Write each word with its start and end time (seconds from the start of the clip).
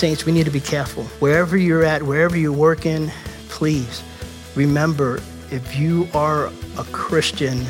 Saints, 0.00 0.24
we 0.24 0.32
need 0.32 0.46
to 0.46 0.50
be 0.50 0.60
careful. 0.62 1.04
Wherever 1.20 1.58
you're 1.58 1.84
at, 1.84 2.02
wherever 2.02 2.34
you're 2.34 2.54
working, 2.54 3.10
please 3.50 4.02
remember 4.54 5.20
if 5.50 5.76
you 5.76 6.08
are 6.14 6.46
a 6.78 6.84
Christian 6.90 7.62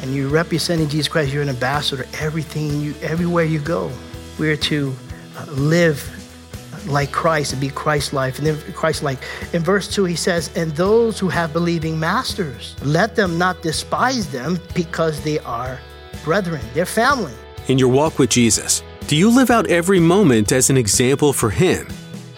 and 0.00 0.14
you're 0.14 0.30
representing 0.30 0.88
Jesus 0.88 1.06
Christ, 1.06 1.34
you're 1.34 1.42
an 1.42 1.50
ambassador, 1.50 2.06
everything 2.18 2.80
you, 2.80 2.94
everywhere 3.02 3.44
you 3.44 3.58
go, 3.58 3.92
we're 4.38 4.56
to 4.56 4.96
uh, 5.36 5.44
live 5.50 6.00
like 6.86 7.12
Christ 7.12 7.52
and 7.52 7.60
be 7.60 7.68
Christ-like. 7.68 8.38
And 8.38 8.46
then 8.46 8.72
Christ-like. 8.72 9.18
In 9.52 9.62
verse 9.62 9.86
2, 9.94 10.06
he 10.06 10.16
says, 10.16 10.50
And 10.56 10.72
those 10.76 11.18
who 11.18 11.28
have 11.28 11.52
believing 11.52 12.00
masters, 12.00 12.74
let 12.84 13.16
them 13.16 13.36
not 13.36 13.60
despise 13.60 14.32
them 14.32 14.58
because 14.74 15.20
they 15.20 15.40
are 15.40 15.78
brethren, 16.24 16.62
they're 16.72 16.86
family. 16.86 17.34
In 17.68 17.78
your 17.78 17.88
walk 17.88 18.18
with 18.18 18.30
Jesus, 18.30 18.82
do 19.06 19.14
you 19.14 19.30
live 19.30 19.50
out 19.50 19.70
every 19.70 20.00
moment 20.00 20.50
as 20.50 20.68
an 20.68 20.76
example 20.76 21.32
for 21.32 21.48
Him? 21.48 21.86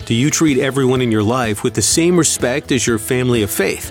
Do 0.05 0.13
you 0.13 0.31
treat 0.31 0.59
everyone 0.59 1.01
in 1.01 1.11
your 1.11 1.23
life 1.23 1.65
with 1.65 1.73
the 1.73 1.81
same 1.81 2.17
respect 2.19 2.73
as 2.73 2.87
your 2.87 2.99
family 2.99 3.43
of 3.43 3.51
faith? 3.51 3.91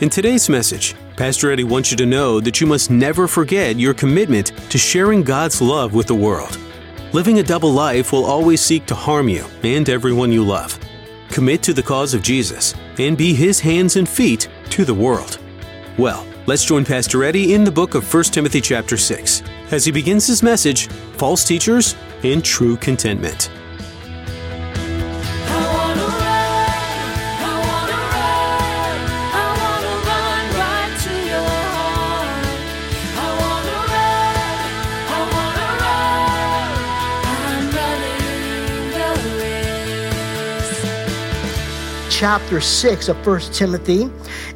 In 0.00 0.08
today's 0.10 0.48
message, 0.48 0.94
Pastor 1.16 1.50
Eddie 1.50 1.64
wants 1.64 1.90
you 1.90 1.96
to 1.96 2.06
know 2.06 2.38
that 2.40 2.60
you 2.60 2.68
must 2.68 2.88
never 2.88 3.26
forget 3.26 3.76
your 3.80 3.94
commitment 3.94 4.52
to 4.70 4.78
sharing 4.78 5.22
God's 5.22 5.60
love 5.60 5.92
with 5.92 6.06
the 6.06 6.14
world. 6.14 6.56
Living 7.12 7.40
a 7.40 7.42
double 7.42 7.72
life 7.72 8.12
will 8.12 8.24
always 8.24 8.60
seek 8.60 8.86
to 8.86 8.94
harm 8.94 9.28
you 9.28 9.44
and 9.64 9.88
everyone 9.88 10.30
you 10.30 10.44
love. 10.44 10.78
Commit 11.30 11.64
to 11.64 11.72
the 11.72 11.82
cause 11.82 12.14
of 12.14 12.22
Jesus 12.22 12.74
and 12.98 13.18
be 13.18 13.34
his 13.34 13.58
hands 13.58 13.96
and 13.96 14.08
feet 14.08 14.48
to 14.70 14.84
the 14.84 14.94
world. 14.94 15.40
Well, 15.98 16.24
let's 16.46 16.64
join 16.64 16.84
Pastor 16.84 17.24
Eddie 17.24 17.54
in 17.54 17.64
the 17.64 17.72
book 17.72 17.96
of 17.96 18.12
1 18.12 18.24
Timothy 18.24 18.60
chapter 18.60 18.96
6 18.96 19.42
as 19.74 19.84
he 19.84 19.92
begins 19.92 20.26
his 20.26 20.42
message, 20.42 20.86
False 21.18 21.44
Teachers 21.44 21.94
and 22.22 22.44
True 22.44 22.76
Contentment. 22.76 23.50
Chapter 42.24 42.58
6 42.58 43.10
of 43.10 43.22
First 43.22 43.52
Timothy. 43.52 44.08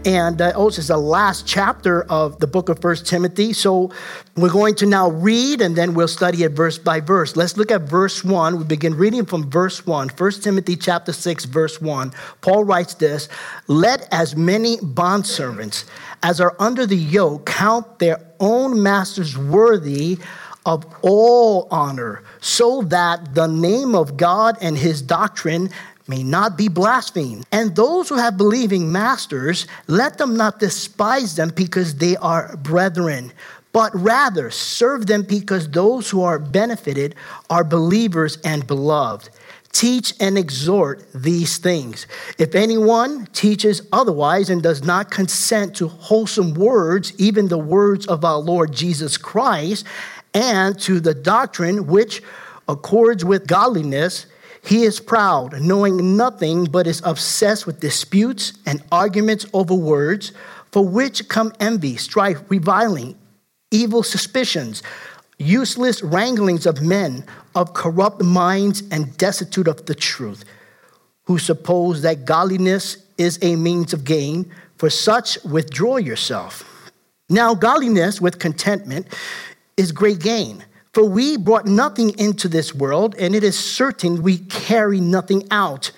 And 0.07 0.41
uh, 0.41 0.53
also, 0.57 0.81
it's 0.81 0.89
the 0.89 0.97
last 0.97 1.47
chapter 1.47 2.05
of 2.05 2.41
the 2.41 2.47
book 2.47 2.71
of 2.71 2.81
First 2.81 3.07
Timothy. 3.07 3.53
So 3.53 3.93
we're 4.39 4.49
going 4.49 4.75
to 4.77 4.87
now 4.87 5.11
read 5.11 5.61
and 5.61 5.77
then 5.77 5.93
we'll 5.93 6.09
study 6.09 6.45
it 6.45 6.53
verse 6.53 6.79
by 6.79 7.01
verse. 7.01 7.37
Let's 7.37 7.59
look 7.59 7.71
at 7.71 7.83
verse 7.83 8.25
1. 8.25 8.57
We 8.57 8.65
begin 8.65 8.95
reading 8.95 9.27
from 9.27 9.51
verse 9.51 9.87
1. 9.87 10.09
1 10.09 10.33
Timothy 10.41 10.77
chapter 10.77 11.13
6, 11.13 11.45
verse 11.45 11.79
1. 11.79 12.11
Paul 12.41 12.65
writes 12.65 12.95
this 12.95 13.29
Let 13.67 14.09
as 14.11 14.35
many 14.35 14.79
bondservants 14.79 15.85
as 16.23 16.41
are 16.41 16.57
under 16.59 16.87
the 16.87 16.97
yoke 16.97 17.45
count 17.45 17.99
their 17.99 18.19
own 18.41 18.83
masters 18.83 19.37
worthy 19.37 20.17
of 20.65 20.87
all 21.03 21.69
honor, 21.71 22.23
so 22.41 22.83
that 22.83 23.35
the 23.35 23.47
name 23.47 23.95
of 23.95 24.17
God 24.17 24.57
and 24.61 24.77
his 24.77 25.01
doctrine 25.01 25.71
may 26.09 26.23
not 26.23 26.57
be 26.57 26.69
blasphemed. 26.69 27.47
And 27.53 27.77
those 27.77 28.09
who 28.09 28.17
have 28.17 28.37
believing 28.37 28.91
masters, 28.91 29.67
let 29.87 30.19
them 30.19 30.37
not 30.37 30.59
despise 30.59 31.37
them 31.37 31.51
because 31.55 31.97
they 31.97 32.17
are 32.17 32.57
brethren, 32.57 33.33
but 33.73 33.95
rather 33.95 34.51
serve 34.51 35.07
them 35.07 35.23
because 35.23 35.71
those 35.71 36.09
who 36.09 36.23
are 36.23 36.39
benefited 36.39 37.15
are 37.51 37.63
believers 37.63 38.39
and 38.45 38.67
beloved. 38.67 39.29
Teach 39.71 40.15
and 40.19 40.39
exhort 40.39 41.07
these 41.15 41.59
things. 41.59 42.07
If 42.39 42.55
anyone 42.55 43.27
teaches 43.35 43.83
otherwise 43.93 44.49
and 44.49 44.63
does 44.63 44.83
not 44.83 45.11
consent 45.11 45.77
to 45.77 45.89
wholesome 45.89 46.55
words, 46.55 47.13
even 47.19 47.49
the 47.49 47.59
words 47.59 48.07
of 48.07 48.25
our 48.25 48.39
Lord 48.39 48.73
Jesus 48.73 49.19
Christ, 49.19 49.85
and 50.33 50.79
to 50.81 51.01
the 51.01 51.15
doctrine 51.15 51.87
which 51.87 52.23
accords 52.67 53.25
with 53.25 53.47
godliness, 53.47 54.27
he 54.65 54.83
is 54.83 55.01
proud, 55.01 55.61
knowing 55.61 56.17
nothing, 56.17 56.65
but 56.65 56.87
is 56.87 57.03
obsessed 57.05 57.67
with 57.67 57.81
disputes 57.81 58.53
and 58.67 58.83
arguments 58.91 59.47
over 59.53 59.75
words, 59.75 60.33
for 60.73 60.87
which 60.87 61.29
come 61.29 61.53
envy, 61.61 61.97
strife, 61.97 62.43
reviling, 62.49 63.17
evil 63.71 64.03
suspicions, 64.03 64.83
useless 65.39 66.03
wranglings 66.03 66.67
of 66.67 66.83
men 66.83 67.25
of 67.55 67.73
corrupt 67.73 68.23
minds 68.23 68.83
and 68.91 69.17
destitute 69.17 69.69
of 69.69 69.87
the 69.87 69.95
truth, 69.95 70.45
who 71.25 71.39
suppose 71.39 72.03
that 72.03 72.25
godliness 72.25 72.99
is 73.17 73.39
a 73.43 73.57
means 73.57 73.93
of 73.93 74.05
gain. 74.05 74.51
For 74.77 74.91
such, 74.91 75.43
withdraw 75.45 75.97
yourself. 75.97 76.65
Now, 77.29 77.55
godliness 77.55 78.21
with 78.21 78.39
contentment 78.39 79.07
is 79.77 79.93
great 79.93 80.21
gain. 80.21 80.65
For 80.99 81.05
we 81.05 81.37
brought 81.37 81.65
nothing 81.65 82.19
into 82.19 82.49
this 82.49 82.75
world, 82.75 83.15
and 83.21 83.33
it 83.33 83.45
is 83.45 83.57
certain 83.57 84.21
we 84.21 84.39
carry 84.39 84.99
nothing 84.99 85.47
out. 85.49 85.93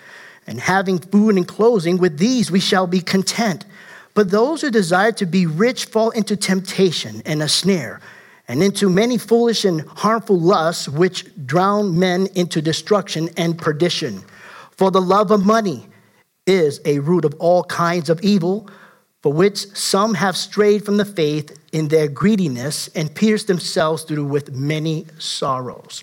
And 0.47 0.61
having 0.61 0.99
food 0.99 1.37
and 1.37 1.49
clothing, 1.49 1.97
with 1.97 2.19
these 2.19 2.51
we 2.51 2.61
shall 2.61 2.87
be 2.87 3.01
content. 3.01 3.65
But 4.13 4.31
those 4.31 4.61
who 4.61 4.71
desire 4.71 5.13
to 5.13 5.25
be 5.25 5.47
rich 5.47 5.87
fall 5.87 6.11
into 6.11 6.37
temptation 6.37 7.23
and 7.25 7.43
a 7.43 7.49
snare, 7.49 8.03
and 8.47 8.63
into 8.63 8.91
many 8.91 9.17
foolish 9.17 9.65
and 9.65 9.81
harmful 9.89 10.39
lusts, 10.39 10.87
which 10.87 11.25
drown 11.47 11.99
men 11.99 12.29
into 12.35 12.61
destruction 12.61 13.31
and 13.39 13.57
perdition. 13.57 14.23
For 14.73 14.91
the 14.91 15.01
love 15.01 15.31
of 15.31 15.47
money 15.47 15.87
is 16.47 16.79
a 16.85 16.99
root 16.99 17.25
of 17.25 17.33
all 17.39 17.65
kinds 17.65 18.11
of 18.11 18.21
evil 18.21 18.69
for 19.23 19.33
which 19.33 19.67
some 19.77 20.15
have 20.15 20.37
strayed 20.37 20.85
from 20.85 20.97
the 20.97 21.05
faith 21.05 21.59
in 21.73 21.89
their 21.89 22.09
greediness 22.09 22.89
and 22.89 23.15
pierced 23.15 23.47
themselves 23.47 24.03
through 24.05 24.25
with 24.25 24.55
many 24.55 25.07
sorrows. 25.19 26.03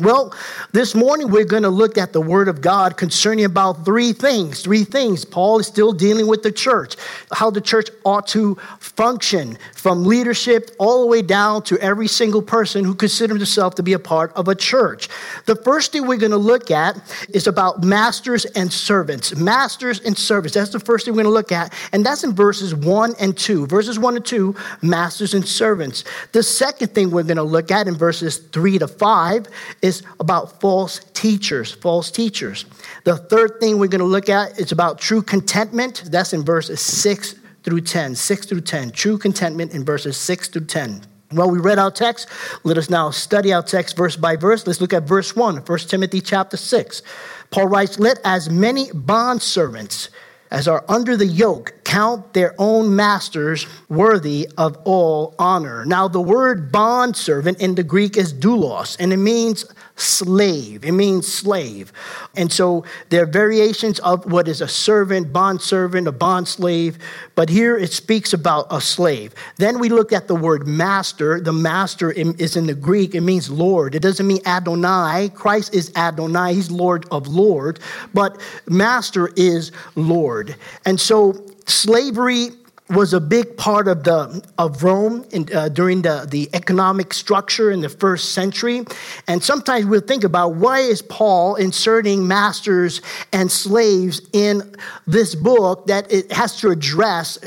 Well, 0.00 0.34
this 0.72 0.92
morning 0.92 1.30
we're 1.30 1.44
going 1.44 1.62
to 1.62 1.68
look 1.68 1.96
at 1.96 2.12
the 2.12 2.20
Word 2.20 2.48
of 2.48 2.60
God 2.60 2.96
concerning 2.96 3.44
about 3.44 3.84
three 3.84 4.12
things. 4.12 4.60
Three 4.60 4.82
things. 4.82 5.24
Paul 5.24 5.60
is 5.60 5.68
still 5.68 5.92
dealing 5.92 6.26
with 6.26 6.42
the 6.42 6.50
church, 6.50 6.96
how 7.32 7.50
the 7.50 7.60
church 7.60 7.90
ought 8.04 8.26
to 8.28 8.56
function 8.80 9.56
from 9.84 10.02
leadership 10.02 10.70
all 10.78 11.02
the 11.02 11.06
way 11.06 11.20
down 11.20 11.62
to 11.62 11.78
every 11.78 12.08
single 12.08 12.40
person 12.40 12.86
who 12.86 12.94
considers 12.94 13.36
himself 13.36 13.74
to 13.74 13.82
be 13.82 13.92
a 13.92 13.98
part 13.98 14.32
of 14.32 14.48
a 14.48 14.54
church. 14.54 15.10
The 15.44 15.56
first 15.56 15.92
thing 15.92 16.06
we're 16.06 16.16
going 16.16 16.30
to 16.30 16.38
look 16.38 16.70
at 16.70 16.96
is 17.34 17.46
about 17.46 17.84
masters 17.84 18.46
and 18.46 18.72
servants. 18.72 19.36
Masters 19.36 20.00
and 20.00 20.16
servants. 20.16 20.54
That's 20.54 20.70
the 20.70 20.80
first 20.80 21.04
thing 21.04 21.12
we're 21.12 21.24
going 21.24 21.32
to 21.32 21.38
look 21.38 21.52
at. 21.52 21.74
And 21.92 22.02
that's 22.02 22.24
in 22.24 22.32
verses 22.32 22.74
1 22.74 23.14
and 23.20 23.36
2. 23.36 23.66
Verses 23.66 23.98
1 23.98 24.16
and 24.16 24.24
2, 24.24 24.56
masters 24.80 25.34
and 25.34 25.46
servants. 25.46 26.04
The 26.32 26.42
second 26.42 26.94
thing 26.94 27.10
we're 27.10 27.22
going 27.22 27.36
to 27.36 27.42
look 27.42 27.70
at 27.70 27.86
in 27.86 27.94
verses 27.94 28.38
3 28.38 28.78
to 28.78 28.88
5 28.88 29.46
is 29.82 30.02
about 30.18 30.62
false 30.62 31.00
teachers, 31.12 31.72
false 31.72 32.10
teachers. 32.10 32.64
The 33.04 33.18
third 33.18 33.60
thing 33.60 33.78
we're 33.78 33.88
going 33.88 33.98
to 33.98 34.06
look 34.06 34.30
at 34.30 34.58
is 34.58 34.72
about 34.72 34.98
true 34.98 35.20
contentment. 35.20 36.04
That's 36.06 36.32
in 36.32 36.42
verses 36.42 36.80
6 36.80 37.34
through 37.64 37.80
10. 37.80 38.14
6 38.14 38.46
through 38.46 38.60
10. 38.60 38.92
True 38.92 39.18
contentment 39.18 39.72
in 39.72 39.84
verses 39.84 40.16
6 40.16 40.48
through 40.48 40.66
10. 40.66 41.02
Well, 41.32 41.50
we 41.50 41.58
read 41.58 41.78
our 41.78 41.90
text. 41.90 42.28
Let 42.62 42.78
us 42.78 42.88
now 42.88 43.10
study 43.10 43.52
our 43.52 43.62
text 43.62 43.96
verse 43.96 44.16
by 44.16 44.36
verse. 44.36 44.66
Let's 44.66 44.80
look 44.80 44.92
at 44.92 45.02
verse 45.02 45.34
1, 45.34 45.56
1 45.56 45.78
Timothy 45.80 46.20
chapter 46.20 46.56
6. 46.56 47.02
Paul 47.50 47.66
writes, 47.66 47.98
Let 47.98 48.20
as 48.24 48.48
many 48.48 48.92
bond 48.92 49.42
servants 49.42 50.10
as 50.50 50.68
are 50.68 50.84
under 50.88 51.16
the 51.16 51.26
yoke 51.26 51.74
count 51.82 52.32
their 52.32 52.54
own 52.58 52.94
masters 52.94 53.66
worthy 53.88 54.48
of 54.56 54.76
all 54.84 55.34
honor. 55.38 55.84
Now, 55.84 56.06
the 56.06 56.20
word 56.20 56.70
bondservant 56.70 57.60
in 57.60 57.74
the 57.74 57.82
Greek 57.82 58.16
is 58.16 58.32
doulos, 58.32 58.96
and 59.00 59.12
it 59.12 59.16
means 59.16 59.64
slave. 59.96 60.84
It 60.84 60.92
means 60.92 61.32
slave. 61.32 61.92
And 62.36 62.52
so 62.52 62.84
there 63.10 63.22
are 63.22 63.26
variations 63.26 64.00
of 64.00 64.30
what 64.30 64.48
is 64.48 64.60
a 64.60 64.68
servant, 64.68 65.32
bond 65.32 65.60
servant, 65.60 66.08
a 66.08 66.12
bond 66.12 66.48
slave, 66.48 66.98
but 67.34 67.48
here 67.48 67.76
it 67.76 67.92
speaks 67.92 68.32
about 68.32 68.66
a 68.70 68.80
slave. 68.80 69.34
Then 69.56 69.78
we 69.78 69.88
look 69.88 70.12
at 70.12 70.26
the 70.26 70.34
word 70.34 70.66
master. 70.66 71.40
The 71.40 71.52
master 71.52 72.10
is 72.10 72.56
in 72.56 72.66
the 72.66 72.74
Greek, 72.74 73.14
it 73.14 73.20
means 73.20 73.50
Lord. 73.50 73.94
It 73.94 74.02
doesn't 74.02 74.26
mean 74.26 74.40
Adonai. 74.46 75.30
Christ 75.34 75.74
is 75.74 75.92
Adonai, 75.94 76.54
he's 76.54 76.70
Lord 76.70 77.06
of 77.10 77.28
Lord, 77.28 77.78
but 78.12 78.40
master 78.66 79.30
is 79.36 79.70
Lord. 79.94 80.56
And 80.84 81.00
so 81.00 81.46
slavery 81.66 82.50
was 82.90 83.14
a 83.14 83.20
big 83.20 83.56
part 83.56 83.88
of 83.88 84.04
the 84.04 84.44
of 84.58 84.82
Rome 84.82 85.24
in, 85.30 85.48
uh, 85.54 85.70
during 85.70 86.02
the, 86.02 86.26
the 86.30 86.50
economic 86.52 87.14
structure 87.14 87.70
in 87.70 87.80
the 87.80 87.88
first 87.88 88.32
century. 88.32 88.84
And 89.26 89.42
sometimes 89.42 89.86
we'll 89.86 90.02
think 90.02 90.22
about 90.22 90.56
why 90.56 90.80
is 90.80 91.00
Paul 91.00 91.54
inserting 91.54 92.28
masters 92.28 93.00
and 93.32 93.50
slaves 93.50 94.20
in 94.34 94.76
this 95.06 95.34
book 95.34 95.86
that 95.86 96.12
it 96.12 96.30
has 96.30 96.60
to 96.60 96.70
address 96.70 97.38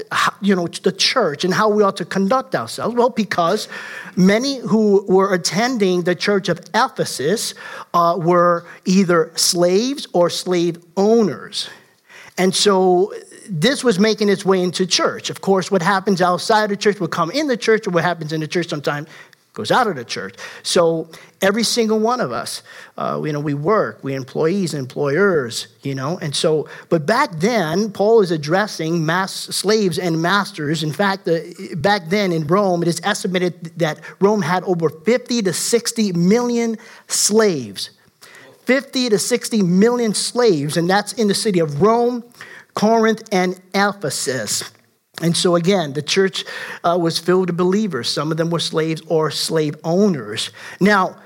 you 0.41 0.55
know 0.55 0.65
the 0.67 0.91
church 0.91 1.43
and 1.43 1.53
how 1.53 1.69
we 1.69 1.83
ought 1.83 1.97
to 1.97 2.05
conduct 2.05 2.55
ourselves. 2.55 2.95
Well, 2.95 3.11
because 3.11 3.67
many 4.15 4.57
who 4.57 5.05
were 5.07 5.35
attending 5.35 6.01
the 6.01 6.15
church 6.15 6.49
of 6.49 6.59
Ephesus 6.73 7.53
uh, 7.93 8.17
were 8.19 8.65
either 8.85 9.31
slaves 9.35 10.07
or 10.13 10.31
slave 10.31 10.83
owners. 10.95 11.69
And 12.39 12.53
so 12.53 13.13
this 13.49 13.83
was 13.83 13.99
making 13.99 14.29
its 14.29 14.45
way 14.45 14.61
into 14.61 14.85
church. 14.85 15.29
Of 15.29 15.41
course, 15.41 15.71
what 15.71 15.81
happens 15.81 16.21
outside 16.21 16.69
the 16.69 16.77
church 16.77 16.99
will 16.99 17.07
come 17.07 17.31
in 17.31 17.47
the 17.47 17.57
church, 17.57 17.87
or 17.87 17.91
what 17.91 18.03
happens 18.03 18.33
in 18.33 18.41
the 18.41 18.47
church 18.47 18.67
sometimes 18.67 19.07
goes 19.57 19.71
out 19.71 19.87
of 19.87 19.95
the 19.95 20.05
church. 20.05 20.35
So 20.61 21.09
every 21.41 21.63
single 21.63 21.99
one 21.99 22.21
of 22.21 22.31
us, 22.31 22.61
uh, 22.95 23.19
you 23.25 23.33
know, 23.33 23.39
we 23.39 23.55
work, 23.55 24.03
we 24.03 24.13
employees, 24.13 24.75
employers, 24.75 25.67
you 25.81 25.95
know, 25.95 26.19
and 26.19 26.35
so. 26.35 26.69
But 26.89 27.07
back 27.07 27.31
then, 27.31 27.91
Paul 27.91 28.21
is 28.21 28.29
addressing 28.29 29.03
mass 29.03 29.33
slaves 29.33 29.97
and 29.97 30.21
masters. 30.21 30.83
In 30.83 30.93
fact, 30.93 31.25
the, 31.25 31.75
back 31.75 32.09
then 32.09 32.31
in 32.31 32.45
Rome, 32.45 32.83
it 32.83 32.87
is 32.87 33.01
estimated 33.03 33.79
that 33.79 33.99
Rome 34.21 34.43
had 34.43 34.63
over 34.63 34.89
50 34.89 35.41
to 35.41 35.53
60 35.53 36.13
million 36.13 36.77
slaves. 37.07 37.89
50 38.65 39.09
to 39.09 39.17
60 39.17 39.63
million 39.63 40.13
slaves, 40.13 40.77
and 40.77 40.87
that's 40.87 41.13
in 41.13 41.29
the 41.29 41.33
city 41.33 41.59
of 41.59 41.81
Rome, 41.81 42.23
Corinth, 42.77 43.23
and 43.31 43.59
Ephesus. 43.73 44.71
And 45.23 45.35
so, 45.35 45.55
again, 45.55 45.93
the 45.93 46.01
church 46.03 46.45
uh, 46.83 46.95
was 47.01 47.17
filled 47.17 47.49
with 47.49 47.57
believers. 47.57 48.07
Some 48.07 48.29
of 48.29 48.37
them 48.37 48.51
were 48.51 48.59
slaves 48.59 49.01
or 49.07 49.31
slave 49.31 49.75
owners. 49.83 50.51
Now, 50.79 51.17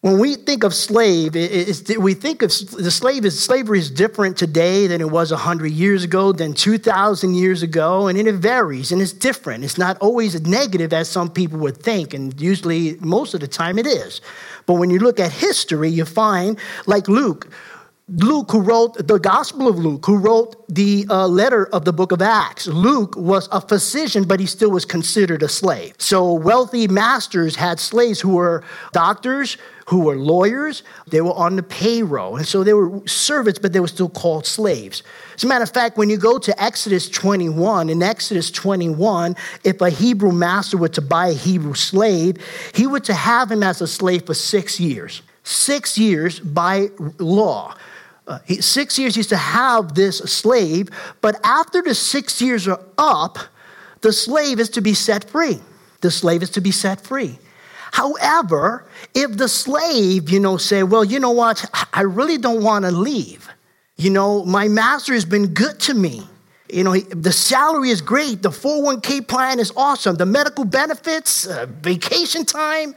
when 0.00 0.18
we 0.18 0.36
think 0.36 0.64
of 0.64 0.72
slave, 0.72 1.34
we 1.34 2.14
think 2.14 2.40
of 2.40 2.48
the 2.48 2.90
slave 2.90 3.26
is 3.26 3.38
slavery 3.38 3.78
is 3.78 3.90
different 3.90 4.38
today 4.38 4.86
than 4.86 5.02
it 5.02 5.10
was 5.10 5.30
100 5.30 5.70
years 5.70 6.02
ago, 6.02 6.32
than 6.32 6.54
2,000 6.54 7.34
years 7.34 7.62
ago, 7.62 8.08
and 8.08 8.16
it 8.16 8.34
varies 8.36 8.90
and 8.90 9.02
it's 9.02 9.12
different. 9.12 9.64
It's 9.64 9.76
not 9.76 9.98
always 9.98 10.40
negative 10.40 10.94
as 10.94 11.10
some 11.10 11.28
people 11.30 11.58
would 11.58 11.76
think, 11.76 12.14
and 12.14 12.40
usually, 12.40 12.96
most 13.00 13.34
of 13.34 13.40
the 13.40 13.48
time, 13.48 13.78
it 13.78 13.86
is. 13.86 14.22
But 14.64 14.74
when 14.74 14.88
you 14.88 14.98
look 14.98 15.20
at 15.20 15.30
history, 15.30 15.90
you 15.90 16.06
find, 16.06 16.58
like 16.86 17.06
Luke, 17.06 17.48
Luke, 18.12 18.50
who 18.50 18.60
wrote 18.60 19.06
the 19.06 19.18
Gospel 19.18 19.68
of 19.68 19.78
Luke, 19.78 20.04
who 20.04 20.16
wrote 20.16 20.56
the 20.68 21.06
uh, 21.08 21.28
letter 21.28 21.66
of 21.66 21.84
the 21.84 21.92
book 21.92 22.10
of 22.10 22.20
Acts, 22.20 22.66
Luke 22.66 23.14
was 23.16 23.48
a 23.52 23.60
physician, 23.60 24.24
but 24.24 24.40
he 24.40 24.46
still 24.46 24.72
was 24.72 24.84
considered 24.84 25.44
a 25.44 25.48
slave. 25.48 25.94
So 25.98 26.32
wealthy 26.32 26.88
masters 26.88 27.54
had 27.54 27.78
slaves 27.78 28.20
who 28.20 28.34
were 28.34 28.64
doctors, 28.92 29.58
who 29.86 30.00
were 30.00 30.16
lawyers. 30.16 30.82
They 31.06 31.20
were 31.20 31.34
on 31.34 31.54
the 31.54 31.62
payroll. 31.62 32.36
And 32.36 32.46
so 32.46 32.64
they 32.64 32.74
were 32.74 33.00
servants, 33.06 33.60
but 33.60 33.72
they 33.72 33.80
were 33.80 33.86
still 33.86 34.08
called 34.08 34.44
slaves. 34.44 35.04
As 35.36 35.44
a 35.44 35.46
matter 35.46 35.62
of 35.62 35.70
fact, 35.70 35.96
when 35.96 36.10
you 36.10 36.16
go 36.16 36.38
to 36.38 36.62
Exodus 36.62 37.08
21, 37.08 37.90
in 37.90 38.02
Exodus 38.02 38.50
21, 38.50 39.36
if 39.62 39.80
a 39.80 39.90
Hebrew 39.90 40.32
master 40.32 40.76
were 40.76 40.88
to 40.88 41.02
buy 41.02 41.28
a 41.28 41.32
Hebrew 41.32 41.74
slave, 41.74 42.38
he 42.74 42.88
were 42.88 43.00
to 43.00 43.14
have 43.14 43.52
him 43.52 43.62
as 43.62 43.80
a 43.80 43.86
slave 43.86 44.26
for 44.26 44.34
six 44.34 44.80
years. 44.80 45.22
Six 45.44 45.96
years 45.96 46.40
by 46.40 46.90
law. 47.18 47.76
Uh, 48.30 48.38
six 48.60 48.96
years 48.96 49.16
he 49.16 49.18
used 49.18 49.28
to 49.28 49.36
have 49.36 49.96
this 49.96 50.18
slave, 50.18 50.88
but 51.20 51.34
after 51.42 51.82
the 51.82 51.96
six 51.96 52.40
years 52.40 52.68
are 52.68 52.80
up, 52.96 53.38
the 54.02 54.12
slave 54.12 54.60
is 54.60 54.70
to 54.70 54.80
be 54.80 54.94
set 54.94 55.24
free. 55.28 55.58
The 56.00 56.12
slave 56.12 56.40
is 56.40 56.50
to 56.50 56.60
be 56.60 56.70
set 56.70 57.00
free. 57.00 57.40
However, 57.90 58.86
if 59.14 59.36
the 59.36 59.48
slave, 59.48 60.30
you 60.30 60.38
know, 60.38 60.58
say, 60.58 60.84
well, 60.84 61.02
you 61.02 61.18
know 61.18 61.32
what, 61.32 61.68
I 61.92 62.02
really 62.02 62.38
don't 62.38 62.62
want 62.62 62.84
to 62.84 62.92
leave. 62.92 63.48
You 63.96 64.10
know, 64.10 64.44
my 64.44 64.68
master 64.68 65.12
has 65.12 65.24
been 65.24 65.48
good 65.48 65.80
to 65.80 65.94
me. 65.94 66.22
You 66.72 66.84
know, 66.84 66.96
the 66.96 67.32
salary 67.32 67.90
is 67.90 68.00
great. 68.00 68.42
The 68.42 68.50
401k 68.50 69.26
plan 69.26 69.58
is 69.58 69.72
awesome. 69.76 70.16
The 70.16 70.26
medical 70.26 70.64
benefits, 70.64 71.46
uh, 71.46 71.66
vacation 71.80 72.44
time, 72.44 72.94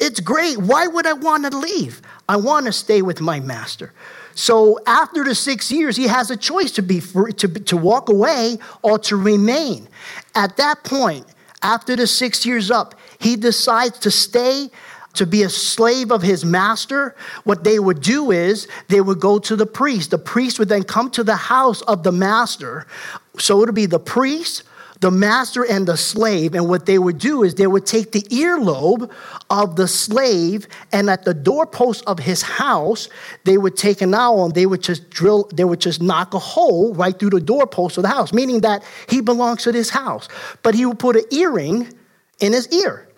it's 0.00 0.20
great. 0.20 0.58
Why 0.58 0.86
would 0.86 1.06
I 1.06 1.12
want 1.12 1.50
to 1.50 1.56
leave? 1.56 2.02
I 2.28 2.36
want 2.36 2.66
to 2.66 2.72
stay 2.72 3.02
with 3.02 3.20
my 3.20 3.40
master. 3.40 3.92
So 4.34 4.80
after 4.86 5.24
the 5.24 5.34
six 5.34 5.70
years, 5.70 5.96
he 5.96 6.06
has 6.08 6.30
a 6.30 6.36
choice 6.36 6.72
to 6.72 6.82
be 6.82 7.00
free, 7.00 7.32
to, 7.34 7.48
to 7.48 7.76
walk 7.76 8.08
away 8.08 8.58
or 8.82 8.98
to 9.00 9.16
remain. 9.16 9.88
At 10.34 10.56
that 10.56 10.82
point, 10.84 11.26
after 11.62 11.94
the 11.94 12.06
six 12.06 12.44
years 12.44 12.70
up, 12.70 12.94
he 13.18 13.36
decides 13.36 13.98
to 14.00 14.10
stay 14.10 14.70
to 15.14 15.26
be 15.26 15.42
a 15.42 15.48
slave 15.48 16.10
of 16.10 16.22
his 16.22 16.44
master, 16.44 17.14
what 17.44 17.64
they 17.64 17.78
would 17.78 18.00
do 18.00 18.30
is 18.30 18.68
they 18.88 19.00
would 19.00 19.20
go 19.20 19.38
to 19.38 19.56
the 19.56 19.66
priest. 19.66 20.10
The 20.10 20.18
priest 20.18 20.58
would 20.58 20.68
then 20.68 20.84
come 20.84 21.10
to 21.12 21.24
the 21.24 21.36
house 21.36 21.82
of 21.82 22.02
the 22.02 22.12
master. 22.12 22.86
So 23.38 23.62
it 23.62 23.66
would 23.66 23.74
be 23.74 23.86
the 23.86 24.00
priest 24.00 24.62
the 25.02 25.10
master 25.10 25.66
and 25.68 25.86
the 25.86 25.96
slave. 25.96 26.54
And 26.54 26.68
what 26.68 26.86
they 26.86 26.98
would 26.98 27.18
do 27.18 27.42
is 27.42 27.56
they 27.56 27.66
would 27.66 27.84
take 27.84 28.12
the 28.12 28.22
earlobe 28.22 29.10
of 29.50 29.76
the 29.76 29.88
slave, 29.88 30.66
and 30.92 31.10
at 31.10 31.24
the 31.24 31.34
doorpost 31.34 32.04
of 32.06 32.20
his 32.20 32.40
house, 32.40 33.08
they 33.44 33.58
would 33.58 33.76
take 33.76 34.00
an 34.00 34.14
owl 34.14 34.46
and 34.46 34.54
they 34.54 34.64
would 34.64 34.80
just 34.80 35.10
drill, 35.10 35.50
they 35.52 35.64
would 35.64 35.80
just 35.80 36.00
knock 36.00 36.32
a 36.34 36.38
hole 36.38 36.94
right 36.94 37.18
through 37.18 37.30
the 37.30 37.40
doorpost 37.40 37.98
of 37.98 38.04
the 38.04 38.08
house, 38.08 38.32
meaning 38.32 38.60
that 38.60 38.82
he 39.08 39.20
belongs 39.20 39.64
to 39.64 39.72
this 39.72 39.90
house. 39.90 40.28
But 40.62 40.74
he 40.74 40.86
would 40.86 41.00
put 41.00 41.16
an 41.16 41.24
earring 41.30 41.92
in 42.40 42.52
his 42.52 42.72
ear. 42.72 43.08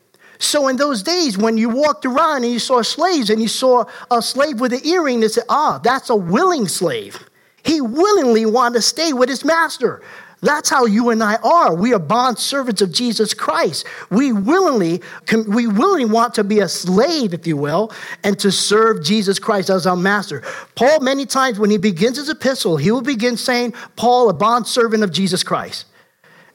So 0.44 0.68
in 0.68 0.76
those 0.76 1.02
days, 1.02 1.38
when 1.38 1.56
you 1.56 1.70
walked 1.70 2.04
around 2.04 2.44
and 2.44 2.52
you 2.52 2.58
saw 2.58 2.82
slaves 2.82 3.30
and 3.30 3.40
you 3.40 3.48
saw 3.48 3.84
a 4.10 4.20
slave 4.20 4.60
with 4.60 4.72
an 4.72 4.84
earring, 4.84 5.20
they 5.20 5.28
said, 5.28 5.44
ah, 5.48 5.80
that's 5.82 6.10
a 6.10 6.16
willing 6.16 6.68
slave. 6.68 7.18
He 7.64 7.80
willingly 7.80 8.44
wanted 8.44 8.74
to 8.74 8.82
stay 8.82 9.14
with 9.14 9.30
his 9.30 9.44
master. 9.44 10.02
That's 10.42 10.68
how 10.68 10.84
you 10.84 11.08
and 11.08 11.22
I 11.22 11.36
are. 11.36 11.74
We 11.74 11.94
are 11.94 11.98
bond 11.98 12.38
servants 12.38 12.82
of 12.82 12.92
Jesus 12.92 13.32
Christ. 13.32 13.86
We 14.10 14.34
willingly, 14.34 15.00
we 15.48 15.66
willingly 15.66 16.04
want 16.04 16.34
to 16.34 16.44
be 16.44 16.60
a 16.60 16.68
slave, 16.68 17.32
if 17.32 17.46
you 17.46 17.56
will, 17.56 17.90
and 18.22 18.38
to 18.40 18.52
serve 18.52 19.02
Jesus 19.02 19.38
Christ 19.38 19.70
as 19.70 19.86
our 19.86 19.96
master. 19.96 20.42
Paul, 20.74 21.00
many 21.00 21.24
times 21.24 21.58
when 21.58 21.70
he 21.70 21.78
begins 21.78 22.18
his 22.18 22.28
epistle, 22.28 22.76
he 22.76 22.90
will 22.90 23.00
begin 23.00 23.38
saying, 23.38 23.72
Paul, 23.96 24.28
a 24.28 24.34
bond 24.34 24.66
servant 24.66 25.02
of 25.02 25.10
Jesus 25.10 25.42
Christ. 25.42 25.86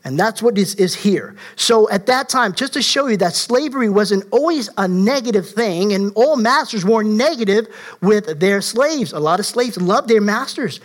And 0.03 0.17
that's 0.17 0.41
what 0.41 0.57
is, 0.57 0.75
is 0.75 0.95
here. 0.95 1.35
So 1.55 1.89
at 1.89 2.05
that 2.05 2.29
time, 2.29 2.53
just 2.53 2.73
to 2.73 2.81
show 2.81 3.07
you 3.07 3.17
that 3.17 3.35
slavery 3.35 3.89
wasn't 3.89 4.25
always 4.31 4.69
a 4.77 4.87
negative 4.87 5.49
thing, 5.49 5.93
and 5.93 6.13
all 6.15 6.37
masters 6.37 6.85
were 6.85 7.03
negative 7.03 7.67
with 8.01 8.39
their 8.39 8.61
slaves. 8.61 9.11
A 9.11 9.19
lot 9.19 9.39
of 9.39 9.45
slaves 9.45 9.77
loved 9.77 10.07
their 10.07 10.21
masters. 10.21 10.79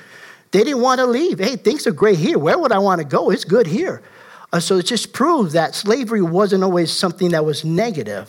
They 0.50 0.64
didn't 0.64 0.82
want 0.82 1.00
to 1.00 1.06
leave. 1.06 1.38
Hey, 1.38 1.56
things 1.56 1.86
are 1.86 1.92
great 1.92 2.18
here. 2.18 2.38
Where 2.38 2.58
would 2.58 2.72
I 2.72 2.78
want 2.78 3.00
to 3.00 3.06
go? 3.06 3.30
It's 3.30 3.44
good 3.44 3.66
here. 3.66 4.02
Uh, 4.52 4.60
so 4.60 4.78
it 4.78 4.86
just 4.86 5.12
proves 5.12 5.52
that 5.52 5.74
slavery 5.74 6.22
wasn't 6.22 6.62
always 6.62 6.92
something 6.92 7.30
that 7.30 7.44
was 7.44 7.64
negative. 7.64 8.28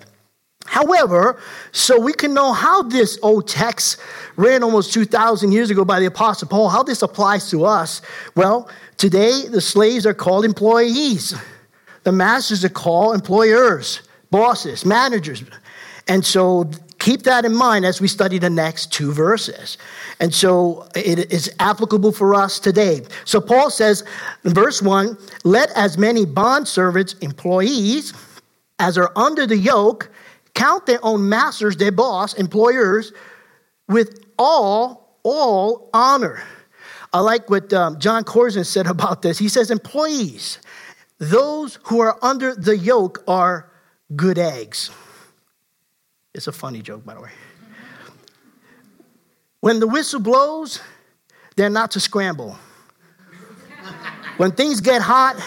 However, 0.66 1.40
so 1.72 2.00
we 2.00 2.12
can 2.14 2.34
know 2.34 2.52
how 2.52 2.84
this 2.84 3.18
old 3.22 3.48
text, 3.48 3.98
written 4.36 4.64
almost 4.64 4.92
2,000 4.94 5.52
years 5.52 5.70
ago 5.70 5.86
by 5.86 6.00
the 6.00 6.08
Apostle 6.08 6.48
Paul, 6.48 6.70
how 6.70 6.84
this 6.84 7.02
applies 7.02 7.50
to 7.52 7.66
us. 7.66 8.02
Well, 8.36 8.70
today 8.98 9.44
the 9.48 9.62
slaves 9.62 10.06
are 10.06 10.14
called 10.14 10.44
employees, 10.44 11.36
the 12.04 12.12
masters 12.12 12.66
are 12.66 12.70
called 12.70 13.16
employers, 13.16 14.02
bosses, 14.32 14.86
managers. 14.86 15.44
And 16.08 16.26
so 16.26 16.70
keep 17.00 17.24
that 17.24 17.46
in 17.46 17.56
mind 17.56 17.86
as 17.86 18.02
we 18.02 18.08
study 18.08 18.38
the 18.38 18.50
next 18.50 18.92
two 18.92 19.12
verses. 19.12 19.78
And 20.20 20.34
so 20.34 20.88
it 20.96 21.32
is 21.32 21.54
applicable 21.60 22.12
for 22.12 22.36
us 22.36 22.60
today. 22.60 23.02
So 23.26 23.40
Paul 23.40 23.70
says 23.70 24.04
in 24.44 24.54
verse 24.54 24.82
1 24.82 25.18
let 25.44 25.72
as 25.72 25.98
many 25.98 26.26
bondservants, 26.26 27.22
employees, 27.24 28.14
as 28.80 28.98
are 28.98 29.12
under 29.16 29.48
the 29.48 29.58
yoke, 29.58 30.10
count 30.56 30.88
their 30.88 31.04
own 31.04 31.30
masters, 31.30 31.78
their 31.78 31.92
boss, 31.92 32.34
employers, 32.34 33.14
with 33.88 34.26
all, 34.40 35.20
all 35.22 35.90
honor. 35.94 36.42
I 37.14 37.20
like 37.20 37.50
what 37.50 37.72
um, 37.72 38.00
Jon 38.00 38.24
Courson 38.24 38.64
said 38.64 38.88
about 38.88 39.22
this. 39.22 39.38
He 39.38 39.48
says, 39.48 39.70
employees, 39.70 40.60
those 41.20 41.80
who 41.84 42.00
are 42.00 42.18
under 42.22 42.56
the 42.56 42.76
yoke 42.76 43.24
are 43.28 43.70
good 44.16 44.38
eggs. 44.38 44.90
It's 46.34 46.48
a 46.48 46.52
funny 46.52 46.82
joke, 46.82 47.06
by 47.06 47.14
the 47.14 47.22
way. 47.22 47.32
When 49.62 49.80
the 49.80 49.88
whistle 49.88 50.20
blows, 50.20 50.82
they're 51.56 51.70
not 51.70 51.92
to 51.92 52.00
scramble. 52.00 52.58
When 54.38 54.52
things 54.52 54.82
get 54.82 55.02
hot, 55.02 55.42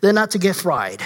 they're 0.00 0.14
not 0.14 0.30
to 0.30 0.38
get 0.38 0.56
fried. 0.56 1.02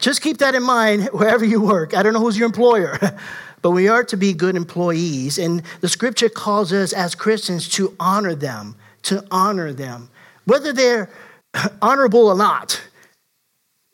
Just 0.00 0.22
keep 0.22 0.38
that 0.38 0.54
in 0.54 0.62
mind 0.62 1.08
wherever 1.12 1.44
you 1.44 1.60
work. 1.60 1.94
I 1.94 2.02
don't 2.02 2.12
know 2.12 2.20
who's 2.20 2.38
your 2.38 2.46
employer, 2.46 2.98
but 3.62 3.70
we 3.70 3.88
are 3.88 4.04
to 4.04 4.16
be 4.16 4.32
good 4.32 4.56
employees. 4.56 5.38
And 5.38 5.62
the 5.80 5.88
scripture 5.88 6.28
calls 6.28 6.72
us 6.72 6.92
as 6.92 7.14
Christians 7.14 7.68
to 7.70 7.94
honor 8.00 8.34
them, 8.34 8.76
to 9.02 9.24
honor 9.30 9.72
them. 9.72 10.08
Whether 10.44 10.72
they're 10.72 11.10
honorable 11.82 12.28
or 12.28 12.36
not, 12.36 12.80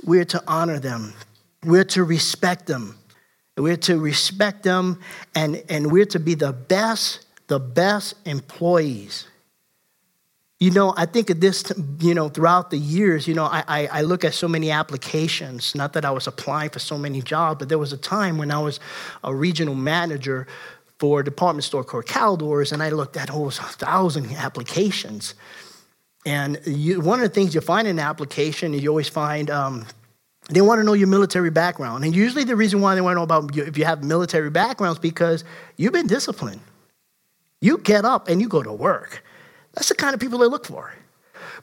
we're 0.04 0.24
to 0.26 0.42
honor 0.46 0.78
them, 0.78 1.14
we're 1.64 1.84
to 1.84 2.04
respect 2.04 2.66
them. 2.66 2.96
We're 3.58 3.78
to 3.78 3.98
respect 3.98 4.64
them 4.64 5.00
and, 5.34 5.62
and 5.68 5.90
we're 5.90 6.04
to 6.06 6.20
be 6.20 6.34
the 6.34 6.52
best, 6.52 7.24
the 7.46 7.58
best 7.58 8.14
employees. 8.26 9.26
You 10.58 10.70
know, 10.70 10.94
I 10.96 11.04
think 11.04 11.28
of 11.28 11.40
this, 11.40 11.70
you 12.00 12.14
know, 12.14 12.30
throughout 12.30 12.70
the 12.70 12.78
years, 12.78 13.28
you 13.28 13.34
know, 13.34 13.44
I, 13.44 13.62
I, 13.68 13.86
I, 13.92 14.00
look 14.02 14.24
at 14.24 14.32
so 14.32 14.48
many 14.48 14.70
applications. 14.70 15.74
Not 15.74 15.92
that 15.92 16.06
I 16.06 16.10
was 16.10 16.26
applying 16.26 16.70
for 16.70 16.78
so 16.78 16.96
many 16.96 17.20
jobs, 17.20 17.58
but 17.58 17.68
there 17.68 17.78
was 17.78 17.92
a 17.92 17.98
time 17.98 18.38
when 18.38 18.50
I 18.50 18.58
was 18.58 18.80
a 19.22 19.34
regional 19.34 19.74
manager 19.74 20.46
for 20.98 21.20
a 21.20 21.24
department 21.24 21.64
store 21.64 21.84
called 21.84 22.06
Caldors, 22.06 22.72
and 22.72 22.82
I 22.82 22.88
looked 22.88 23.18
at 23.18 23.28
almost 23.28 23.60
a 23.60 23.64
thousand 23.64 24.32
applications. 24.32 25.34
And 26.24 26.58
you, 26.64 27.02
one 27.02 27.20
of 27.20 27.28
the 27.28 27.34
things 27.34 27.54
you 27.54 27.60
find 27.60 27.86
in 27.86 27.98
an 27.98 28.04
application, 28.04 28.72
you 28.72 28.88
always 28.88 29.10
find 29.10 29.50
um, 29.50 29.86
they 30.48 30.62
want 30.62 30.78
to 30.78 30.84
know 30.84 30.94
your 30.94 31.08
military 31.08 31.50
background. 31.50 32.04
And 32.04 32.14
usually 32.14 32.44
the 32.44 32.56
reason 32.56 32.80
why 32.80 32.94
they 32.94 33.02
want 33.02 33.14
to 33.14 33.18
know 33.18 33.24
about 33.24 33.54
you, 33.54 33.64
if 33.64 33.76
you 33.76 33.84
have 33.84 34.02
military 34.02 34.50
backgrounds 34.50 34.98
because 34.98 35.44
you've 35.76 35.92
been 35.92 36.06
disciplined. 36.06 36.60
You 37.60 37.78
get 37.78 38.04
up 38.04 38.28
and 38.28 38.40
you 38.40 38.48
go 38.48 38.62
to 38.62 38.72
work. 38.72 39.22
That's 39.76 39.90
the 39.90 39.94
kind 39.94 40.14
of 40.14 40.20
people 40.20 40.38
they 40.38 40.46
look 40.46 40.66
for. 40.66 40.92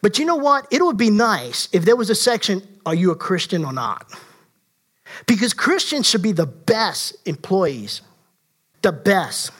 But 0.01 0.19
you 0.19 0.25
know 0.25 0.35
what? 0.35 0.67
It 0.71 0.83
would 0.83 0.97
be 0.97 1.09
nice 1.09 1.67
if 1.73 1.83
there 1.83 1.95
was 1.95 2.09
a 2.09 2.15
section, 2.15 2.61
are 2.85 2.95
you 2.95 3.11
a 3.11 3.15
Christian 3.15 3.65
or 3.65 3.73
not? 3.73 4.05
Because 5.27 5.53
Christians 5.53 6.07
should 6.07 6.21
be 6.21 6.31
the 6.31 6.45
best 6.45 7.15
employees. 7.25 8.01
The 8.81 8.91
best. 8.91 9.51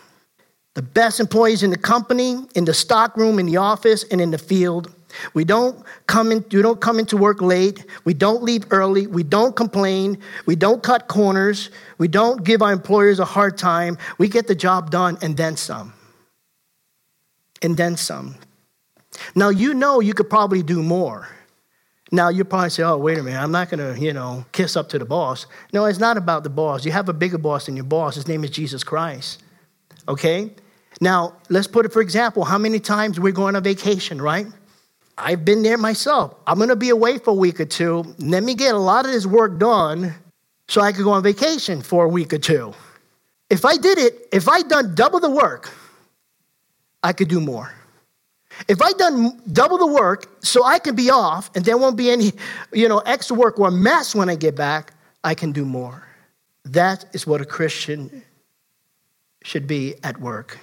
The 0.76 0.82
best 0.82 1.20
employees 1.20 1.64
in 1.64 1.70
the 1.70 1.78
company, 1.78 2.46
in 2.56 2.66
the 2.66 2.74
stockroom, 2.74 3.40
in 3.40 3.46
the 3.46 3.58
office, 3.58 4.04
and 4.12 4.20
in 4.20 4.32
the 4.32 4.38
field. 4.38 4.94
We 5.36 5.46
don't 5.46 5.84
come 6.08 6.32
in, 6.32 6.44
we 6.52 6.62
don't 6.62 6.82
come 6.82 7.00
into 7.00 7.18
work 7.18 7.42
late. 7.42 7.86
We 8.04 8.16
don't 8.16 8.42
leave 8.42 8.66
early. 8.72 9.06
We 9.06 9.24
don't 9.24 9.56
complain. 9.56 10.18
We 10.46 10.56
don't 10.56 10.82
cut 10.82 11.08
corners. 11.08 11.70
We 12.00 12.08
don't 12.08 12.44
give 12.44 12.64
our 12.64 12.74
employers 12.74 13.20
a 13.20 13.26
hard 13.26 13.58
time. 13.58 13.98
We 14.18 14.28
get 14.28 14.48
the 14.48 14.56
job 14.56 14.90
done 14.90 15.18
and 15.22 15.38
then 15.38 15.56
some 15.56 15.94
and 17.64 17.78
then 17.78 17.98
some. 17.98 18.36
Now, 19.36 19.50
you 19.50 19.74
know 19.74 20.00
you 20.00 20.14
could 20.14 20.30
probably 20.30 20.62
do 20.64 20.84
more. 20.84 21.28
Now, 22.12 22.30
you 22.30 22.44
probably 22.44 22.70
say, 22.70 22.84
oh, 22.84 22.98
wait 22.98 23.18
a 23.18 23.24
minute, 23.24 23.42
I'm 23.42 23.52
not 23.52 23.72
going 23.72 23.80
to, 23.80 24.00
you 24.00 24.14
know, 24.14 24.46
kiss 24.52 24.76
up 24.76 24.90
to 24.90 25.00
the 25.00 25.06
boss. 25.06 25.48
No, 25.72 25.86
it's 25.86 25.98
not 25.98 26.16
about 26.16 26.44
the 26.44 26.50
boss. 26.50 26.86
You 26.86 26.92
have 26.92 27.10
a 27.10 27.14
bigger 27.14 27.40
boss 27.40 27.66
than 27.66 27.76
your 27.76 27.86
boss. 27.86 28.16
His 28.16 28.28
name 28.28 28.44
is 28.44 28.52
Jesus 28.52 28.84
Christ. 28.84 29.42
Okay? 30.08 30.52
Now, 31.02 31.38
let's 31.50 31.66
put 31.66 31.86
it 31.86 31.94
for 31.94 32.02
example. 32.02 32.44
How 32.44 32.60
many 32.60 32.80
times 32.80 33.20
we're 33.20 33.34
going 33.34 33.56
on 33.56 33.64
vacation, 33.64 34.22
right? 34.22 34.46
I've 35.18 35.44
been 35.44 35.64
there 35.64 35.78
myself. 35.78 36.36
I'm 36.46 36.58
going 36.58 36.70
to 36.70 36.76
be 36.76 36.90
away 36.90 37.18
for 37.18 37.32
a 37.32 37.36
week 37.36 37.60
or 37.60 37.66
two. 37.66 38.04
Let 38.20 38.44
me 38.44 38.54
get 38.54 38.76
a 38.76 38.80
lot 38.80 39.06
of 39.06 39.12
this 39.12 39.26
work 39.26 39.58
done 39.58 40.14
so 40.68 40.82
I 40.82 40.92
could 40.92 41.04
go 41.04 41.12
on 41.12 41.24
vacation 41.24 41.82
for 41.82 42.06
a 42.06 42.10
week 42.10 42.34
or 42.34 42.38
two. 42.38 42.74
If 43.50 43.66
I 43.66 43.78
did 43.78 43.98
it, 43.98 44.28
if 44.32 44.48
I'd 44.48 44.68
done 44.68 44.96
double 44.96 45.20
the 45.20 45.30
work, 45.30 45.72
I 47.04 47.14
could 47.14 47.28
do 47.28 47.40
more. 47.40 47.72
If 48.68 48.82
I 48.82 48.92
done 48.94 49.42
double 49.52 49.78
the 49.78 49.88
work 49.88 50.44
so 50.44 50.64
I 50.64 50.80
can 50.80 50.96
be 50.96 51.10
off 51.10 51.52
and 51.56 51.66
there 51.66 51.78
won't 51.78 51.98
be 51.98 52.10
any, 52.10 52.34
you 52.72 52.88
know, 52.88 53.00
extra 53.00 53.36
work 53.36 53.60
or 53.60 53.72
mess 53.72 54.16
when 54.16 54.30
I 54.30 54.36
get 54.36 54.56
back, 54.56 54.94
I 55.24 55.36
can 55.36 55.52
do 55.52 55.66
more. 55.66 56.08
That 56.66 57.06
is 57.14 57.28
what 57.28 57.42
a 57.42 57.46
Christian 57.46 58.24
should 59.44 59.68
be 59.68 59.96
at 60.04 60.20
work. 60.20 60.60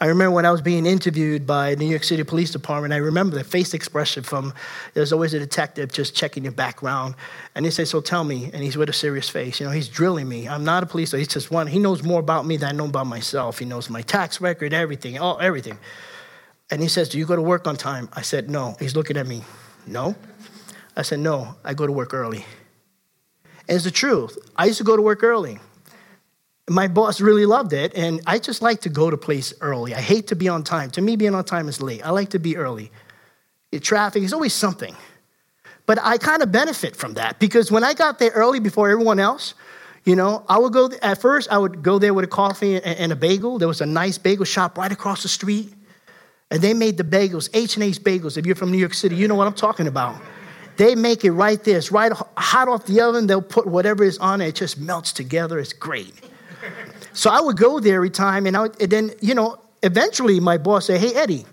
I 0.00 0.06
remember 0.06 0.34
when 0.34 0.44
I 0.44 0.50
was 0.50 0.60
being 0.60 0.86
interviewed 0.86 1.46
by 1.46 1.76
the 1.76 1.84
New 1.84 1.90
York 1.90 2.02
City 2.02 2.24
Police 2.24 2.50
Department, 2.50 2.92
I 2.92 2.96
remember 2.96 3.36
the 3.36 3.44
face 3.44 3.74
expression 3.74 4.24
from, 4.24 4.52
there's 4.92 5.12
always 5.12 5.34
a 5.34 5.38
detective 5.38 5.92
just 5.92 6.16
checking 6.16 6.42
your 6.42 6.52
background. 6.52 7.14
And 7.54 7.64
he 7.64 7.70
says, 7.70 7.90
so 7.90 8.00
tell 8.00 8.24
me, 8.24 8.50
and 8.52 8.62
he's 8.62 8.76
with 8.76 8.88
a 8.88 8.92
serious 8.92 9.28
face. 9.28 9.60
You 9.60 9.66
know, 9.66 9.72
he's 9.72 9.88
drilling 9.88 10.28
me. 10.28 10.48
I'm 10.48 10.64
not 10.64 10.82
a 10.82 10.86
police 10.86 11.10
officer. 11.10 11.18
He's 11.18 11.28
just 11.28 11.50
one. 11.52 11.68
He 11.68 11.78
knows 11.78 12.02
more 12.02 12.18
about 12.18 12.44
me 12.44 12.56
than 12.56 12.70
I 12.70 12.72
know 12.72 12.86
about 12.86 13.06
myself. 13.06 13.60
He 13.60 13.64
knows 13.66 13.88
my 13.88 14.02
tax 14.02 14.40
record, 14.40 14.74
everything, 14.74 15.18
all, 15.18 15.38
everything. 15.40 15.78
And 16.70 16.82
he 16.82 16.88
says, 16.88 17.08
do 17.08 17.18
you 17.18 17.24
go 17.24 17.36
to 17.36 17.42
work 17.42 17.68
on 17.68 17.76
time? 17.76 18.08
I 18.14 18.22
said, 18.22 18.50
no. 18.50 18.74
He's 18.80 18.96
looking 18.96 19.16
at 19.16 19.28
me, 19.28 19.44
no. 19.86 20.16
I 20.96 21.02
said, 21.02 21.20
no, 21.20 21.54
I 21.62 21.72
go 21.72 21.86
to 21.86 21.92
work 21.92 22.12
early. 22.12 22.44
And 23.68 23.76
it's 23.76 23.84
the 23.84 23.92
truth. 23.92 24.36
I 24.56 24.66
used 24.66 24.78
to 24.78 24.84
go 24.84 24.96
to 24.96 25.02
work 25.02 25.22
early 25.22 25.60
my 26.68 26.88
boss 26.88 27.20
really 27.20 27.44
loved 27.44 27.72
it, 27.72 27.94
and 27.94 28.20
I 28.26 28.38
just 28.38 28.62
like 28.62 28.80
to 28.82 28.88
go 28.88 29.10
to 29.10 29.16
place 29.16 29.52
early. 29.60 29.94
I 29.94 30.00
hate 30.00 30.28
to 30.28 30.36
be 30.36 30.48
on 30.48 30.64
time. 30.64 30.90
To 30.92 31.02
me, 31.02 31.16
being 31.16 31.34
on 31.34 31.44
time 31.44 31.68
is 31.68 31.80
late. 31.80 32.04
I 32.04 32.10
like 32.10 32.30
to 32.30 32.38
be 32.38 32.56
early. 32.56 32.90
Traffic 33.80 34.22
is 34.22 34.32
always 34.32 34.54
something. 34.54 34.94
But 35.86 35.98
I 36.02 36.16
kind 36.16 36.42
of 36.42 36.50
benefit 36.50 36.96
from 36.96 37.14
that 37.14 37.38
because 37.38 37.70
when 37.70 37.84
I 37.84 37.92
got 37.92 38.18
there 38.18 38.30
early 38.30 38.60
before 38.60 38.88
everyone 38.88 39.20
else, 39.20 39.54
you 40.04 40.16
know, 40.16 40.44
I 40.48 40.58
would 40.58 40.72
go, 40.72 40.90
at 41.02 41.20
first, 41.20 41.50
I 41.50 41.58
would 41.58 41.82
go 41.82 41.98
there 41.98 42.14
with 42.14 42.24
a 42.24 42.28
coffee 42.28 42.82
and 42.82 43.12
a 43.12 43.16
bagel. 43.16 43.58
There 43.58 43.68
was 43.68 43.80
a 43.80 43.86
nice 43.86 44.16
bagel 44.16 44.44
shop 44.44 44.78
right 44.78 44.92
across 44.92 45.22
the 45.22 45.28
street. 45.28 45.72
And 46.50 46.62
they 46.62 46.74
made 46.74 46.96
the 46.96 47.04
bagels, 47.04 47.48
H&H 47.52 48.00
bagels. 48.02 48.36
If 48.36 48.46
you're 48.46 48.54
from 48.54 48.70
New 48.70 48.78
York 48.78 48.94
City, 48.94 49.16
you 49.16 49.28
know 49.28 49.34
what 49.34 49.46
I'm 49.46 49.54
talking 49.54 49.86
about. 49.86 50.20
They 50.76 50.94
make 50.94 51.24
it 51.24 51.32
right 51.32 51.62
there. 51.64 51.78
It's 51.78 51.90
right 51.90 52.12
hot 52.36 52.68
off 52.68 52.86
the 52.86 53.00
oven. 53.00 53.26
They'll 53.26 53.42
put 53.42 53.66
whatever 53.66 54.04
is 54.04 54.18
on 54.18 54.40
it. 54.40 54.48
It 54.48 54.54
just 54.54 54.78
melts 54.78 55.12
together. 55.12 55.58
It's 55.58 55.72
great. 55.72 56.14
So 57.12 57.30
I 57.30 57.40
would 57.40 57.56
go 57.56 57.80
there 57.80 57.96
every 57.96 58.10
time, 58.10 58.46
and, 58.46 58.56
I 58.56 58.62
would, 58.62 58.80
and 58.80 58.90
then, 58.90 59.10
you 59.20 59.34
know, 59.34 59.56
eventually 59.82 60.40
my 60.40 60.58
boss 60.58 60.86
said, 60.86 61.00
Hey, 61.00 61.14
Eddie, 61.14 61.44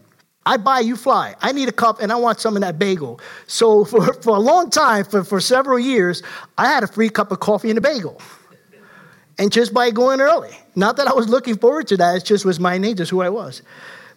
I 0.46 0.58
buy, 0.58 0.80
you 0.80 0.96
fly. 0.96 1.36
I 1.41 1.51
need 1.51 1.70
a 1.70 1.72
cup 1.72 2.01
and 2.01 2.12
I 2.12 2.15
want 2.15 2.39
some 2.39 2.56
of 2.56 2.62
that 2.62 2.80
bagel. 2.80 3.20
So 3.48 3.86
for, 3.86 4.13
for 4.13 4.36
a 4.36 4.39
long 4.39 4.70
time, 4.70 5.06
for, 5.06 5.24
for 5.24 5.39
several 5.39 5.77
years, 5.77 6.24
I 6.58 6.68
had 6.68 6.84
a 6.84 6.88
free 6.88 7.10
cup 7.10 7.32
of 7.32 7.39
coffee 7.39 7.70
and 7.70 7.77
a 7.77 7.82
bagel. 7.82 8.20
And 9.38 9.51
just 9.51 9.74
by 9.74 9.91
going 9.91 10.22
early. 10.22 10.51
Not 10.75 10.98
that 10.98 11.08
I 11.08 11.13
was 11.13 11.27
looking 11.27 11.58
forward 11.58 11.88
to 11.88 11.98
that, 11.98 12.15
it 12.18 12.25
just 12.25 12.46
was 12.46 12.60
my 12.60 12.77
nature, 12.77 13.06
who 13.06 13.22
I 13.22 13.30
was. 13.30 13.62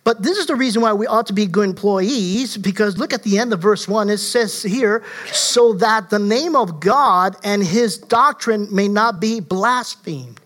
But 0.02 0.22
this 0.22 0.36
is 0.36 0.46
the 0.46 0.54
reason 0.54 0.82
why 0.82 0.92
we 0.92 1.06
ought 1.06 1.26
to 1.28 1.32
be 1.32 1.46
good 1.46 1.66
employees, 1.66 2.58
because 2.58 2.98
look 2.98 3.14
at 3.14 3.22
the 3.22 3.38
end 3.38 3.54
of 3.54 3.60
verse 3.60 3.88
1. 3.88 4.10
It 4.10 4.18
says 4.18 4.62
here, 4.62 5.02
so 5.32 5.72
that 5.74 6.10
the 6.10 6.18
name 6.18 6.54
of 6.54 6.78
God 6.78 7.36
and 7.42 7.64
his 7.64 7.96
doctrine 7.96 8.68
may 8.70 8.86
not 8.86 9.18
be 9.18 9.40
blasphemed. 9.40 10.40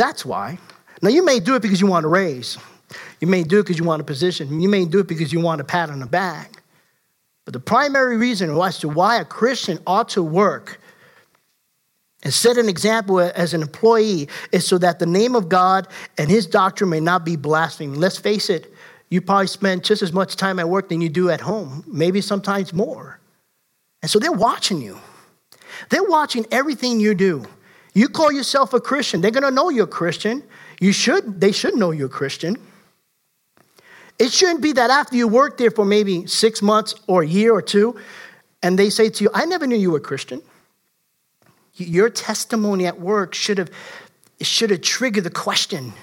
That's 0.00 0.24
why. 0.24 0.58
Now, 1.02 1.10
you 1.10 1.22
may 1.22 1.40
do 1.40 1.56
it 1.56 1.60
because 1.60 1.78
you 1.78 1.86
want 1.86 2.06
a 2.06 2.08
raise. 2.08 2.56
You 3.20 3.26
may 3.28 3.42
do 3.42 3.58
it 3.58 3.64
because 3.64 3.78
you 3.78 3.84
want 3.84 4.00
a 4.00 4.04
position. 4.04 4.58
You 4.58 4.66
may 4.66 4.86
do 4.86 5.00
it 5.00 5.06
because 5.06 5.30
you 5.30 5.40
want 5.40 5.60
a 5.60 5.64
pat 5.64 5.90
on 5.90 6.00
the 6.00 6.06
back. 6.06 6.62
But 7.44 7.52
the 7.52 7.60
primary 7.60 8.16
reason 8.16 8.58
as 8.58 8.78
to 8.78 8.88
why 8.88 9.20
a 9.20 9.26
Christian 9.26 9.78
ought 9.86 10.08
to 10.10 10.22
work 10.22 10.80
and 12.22 12.32
set 12.32 12.56
an 12.56 12.66
example 12.66 13.20
as 13.20 13.52
an 13.52 13.60
employee 13.60 14.30
is 14.52 14.66
so 14.66 14.78
that 14.78 15.00
the 15.00 15.06
name 15.06 15.34
of 15.34 15.50
God 15.50 15.86
and 16.16 16.30
his 16.30 16.46
doctrine 16.46 16.88
may 16.88 17.00
not 17.00 17.26
be 17.26 17.36
blasphemed. 17.36 17.98
Let's 17.98 18.16
face 18.16 18.48
it, 18.48 18.72
you 19.10 19.20
probably 19.20 19.48
spend 19.48 19.84
just 19.84 20.00
as 20.00 20.14
much 20.14 20.34
time 20.34 20.58
at 20.58 20.70
work 20.70 20.88
than 20.88 21.02
you 21.02 21.10
do 21.10 21.28
at 21.28 21.42
home, 21.42 21.84
maybe 21.86 22.22
sometimes 22.22 22.72
more. 22.72 23.20
And 24.00 24.10
so 24.10 24.18
they're 24.18 24.32
watching 24.32 24.80
you. 24.80 24.98
They're 25.90 26.02
watching 26.04 26.46
everything 26.50 27.00
you 27.00 27.14
do. 27.14 27.44
You 27.94 28.08
call 28.08 28.30
yourself 28.30 28.72
a 28.72 28.80
Christian, 28.80 29.20
they're 29.20 29.30
going 29.30 29.42
to 29.42 29.50
know 29.50 29.68
you're 29.68 29.84
a 29.84 29.88
Christian. 29.88 30.42
You 30.80 30.92
should, 30.92 31.40
they 31.40 31.52
should 31.52 31.76
know 31.76 31.90
you're 31.90 32.06
a 32.06 32.10
Christian. 32.10 32.56
It 34.18 34.32
shouldn't 34.32 34.60
be 34.60 34.72
that 34.72 34.90
after 34.90 35.16
you 35.16 35.26
work 35.26 35.58
there 35.58 35.70
for 35.70 35.84
maybe 35.84 36.26
six 36.26 36.62
months 36.62 36.94
or 37.06 37.22
a 37.22 37.26
year 37.26 37.52
or 37.52 37.62
two, 37.62 37.96
and 38.62 38.78
they 38.78 38.90
say 38.90 39.08
to 39.08 39.24
you, 39.24 39.30
I 39.32 39.46
never 39.46 39.66
knew 39.66 39.76
you 39.76 39.92
were 39.92 39.98
a 39.98 40.02
Christian. 40.02 40.42
Your 41.74 42.10
testimony 42.10 42.86
at 42.86 43.00
work 43.00 43.34
should 43.34 43.58
have, 43.58 43.70
should 44.40 44.70
have 44.70 44.82
triggered 44.82 45.24
the 45.24 45.30
question. 45.30 45.94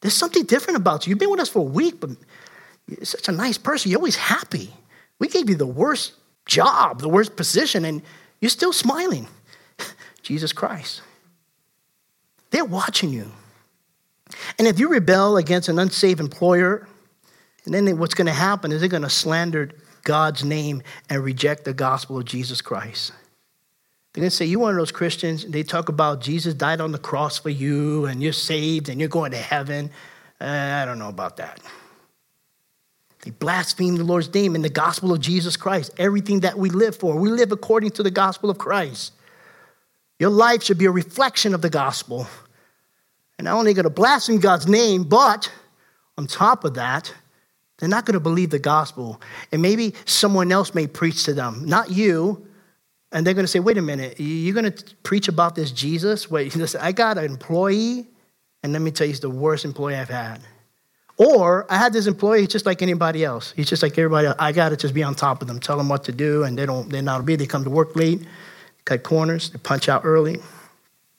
There's 0.00 0.14
something 0.14 0.44
different 0.44 0.78
about 0.78 1.06
you. 1.06 1.10
You've 1.10 1.20
been 1.20 1.30
with 1.30 1.40
us 1.40 1.48
for 1.48 1.60
a 1.60 1.62
week, 1.62 2.00
but 2.00 2.10
you're 2.88 3.04
such 3.04 3.28
a 3.28 3.32
nice 3.32 3.56
person. 3.56 3.90
You're 3.90 4.00
always 4.00 4.16
happy. 4.16 4.70
We 5.18 5.28
gave 5.28 5.48
you 5.48 5.54
the 5.54 5.66
worst 5.66 6.14
job, 6.46 7.00
the 7.00 7.08
worst 7.08 7.36
position, 7.36 7.84
and 7.84 8.02
you're 8.40 8.50
still 8.50 8.72
smiling. 8.72 9.28
Jesus 10.22 10.52
Christ. 10.52 11.02
They're 12.54 12.64
watching 12.64 13.12
you. 13.12 13.32
And 14.60 14.68
if 14.68 14.78
you 14.78 14.88
rebel 14.88 15.38
against 15.38 15.68
an 15.68 15.80
unsafe 15.80 16.20
employer, 16.20 16.86
and 17.64 17.74
then 17.74 17.98
what's 17.98 18.14
going 18.14 18.28
to 18.28 18.32
happen 18.32 18.70
is 18.70 18.78
they're 18.78 18.88
going 18.88 19.02
to 19.02 19.10
slander 19.10 19.72
God's 20.04 20.44
name 20.44 20.80
and 21.10 21.24
reject 21.24 21.64
the 21.64 21.74
gospel 21.74 22.16
of 22.16 22.26
Jesus 22.26 22.60
Christ. 22.60 23.10
They're 24.12 24.20
going 24.20 24.30
to 24.30 24.36
say, 24.36 24.44
You 24.44 24.60
one 24.60 24.70
of 24.70 24.76
those 24.76 24.92
Christians, 24.92 25.44
they 25.44 25.64
talk 25.64 25.88
about 25.88 26.20
Jesus 26.20 26.54
died 26.54 26.80
on 26.80 26.92
the 26.92 26.98
cross 26.98 27.40
for 27.40 27.50
you 27.50 28.06
and 28.06 28.22
you're 28.22 28.32
saved 28.32 28.88
and 28.88 29.00
you're 29.00 29.08
going 29.08 29.32
to 29.32 29.36
heaven. 29.36 29.90
Uh, 30.40 30.44
I 30.44 30.84
don't 30.84 31.00
know 31.00 31.08
about 31.08 31.38
that. 31.38 31.58
They 33.24 33.32
blaspheme 33.32 33.96
the 33.96 34.04
Lord's 34.04 34.32
name 34.32 34.54
and 34.54 34.64
the 34.64 34.68
gospel 34.68 35.12
of 35.12 35.18
Jesus 35.18 35.56
Christ, 35.56 35.90
everything 35.98 36.38
that 36.40 36.56
we 36.56 36.70
live 36.70 36.94
for. 36.94 37.18
We 37.18 37.30
live 37.30 37.50
according 37.50 37.90
to 37.92 38.04
the 38.04 38.12
gospel 38.12 38.48
of 38.48 38.58
Christ. 38.58 39.12
Your 40.18 40.30
life 40.30 40.62
should 40.62 40.78
be 40.78 40.84
a 40.84 40.90
reflection 40.90 41.54
of 41.54 41.62
the 41.62 41.70
gospel. 41.70 42.26
And 43.38 43.46
not 43.46 43.56
only 43.56 43.74
going 43.74 43.84
to 43.84 43.90
blaspheme 43.90 44.38
God's 44.38 44.66
name, 44.66 45.04
but 45.04 45.50
on 46.16 46.26
top 46.26 46.64
of 46.64 46.74
that, 46.74 47.12
they're 47.78 47.88
not 47.88 48.06
going 48.06 48.14
to 48.14 48.20
believe 48.20 48.50
the 48.50 48.58
gospel. 48.58 49.20
And 49.52 49.60
maybe 49.60 49.94
someone 50.04 50.52
else 50.52 50.74
may 50.74 50.86
preach 50.86 51.24
to 51.24 51.34
them, 51.34 51.64
not 51.66 51.90
you. 51.90 52.46
And 53.12 53.26
they're 53.26 53.34
going 53.34 53.44
to 53.44 53.50
say, 53.50 53.60
wait 53.60 53.78
a 53.78 53.82
minute, 53.82 54.16
you're 54.18 54.54
going 54.54 54.72
to 54.72 54.94
preach 55.02 55.28
about 55.28 55.54
this 55.54 55.70
Jesus? 55.70 56.30
Wait, 56.30 56.54
listen, 56.56 56.80
I 56.80 56.92
got 56.92 57.18
an 57.18 57.24
employee, 57.24 58.06
and 58.62 58.72
let 58.72 58.82
me 58.82 58.90
tell 58.90 59.06
you, 59.06 59.12
he's 59.12 59.20
the 59.20 59.30
worst 59.30 59.64
employee 59.64 59.96
I've 59.96 60.08
had. 60.08 60.40
Or 61.16 61.70
I 61.70 61.76
had 61.76 61.92
this 61.92 62.06
employee 62.08 62.46
just 62.48 62.66
like 62.66 62.82
anybody 62.82 63.24
else. 63.24 63.52
He's 63.54 63.68
just 63.68 63.84
like 63.84 63.96
everybody 63.96 64.26
else. 64.26 64.36
I 64.40 64.50
got 64.50 64.70
to 64.70 64.76
just 64.76 64.94
be 64.94 65.02
on 65.04 65.14
top 65.14 65.42
of 65.42 65.48
them, 65.48 65.60
tell 65.60 65.76
them 65.76 65.88
what 65.88 66.04
to 66.04 66.12
do, 66.12 66.42
and 66.42 66.58
they 66.58 66.66
don't, 66.66 66.88
they're 66.88 67.02
not 67.02 67.24
be. 67.24 67.36
They 67.36 67.46
come 67.46 67.62
to 67.64 67.70
work 67.70 67.94
late, 67.94 68.26
cut 68.84 69.04
corners, 69.04 69.50
they 69.50 69.58
punch 69.58 69.88
out 69.88 70.02
early. 70.04 70.40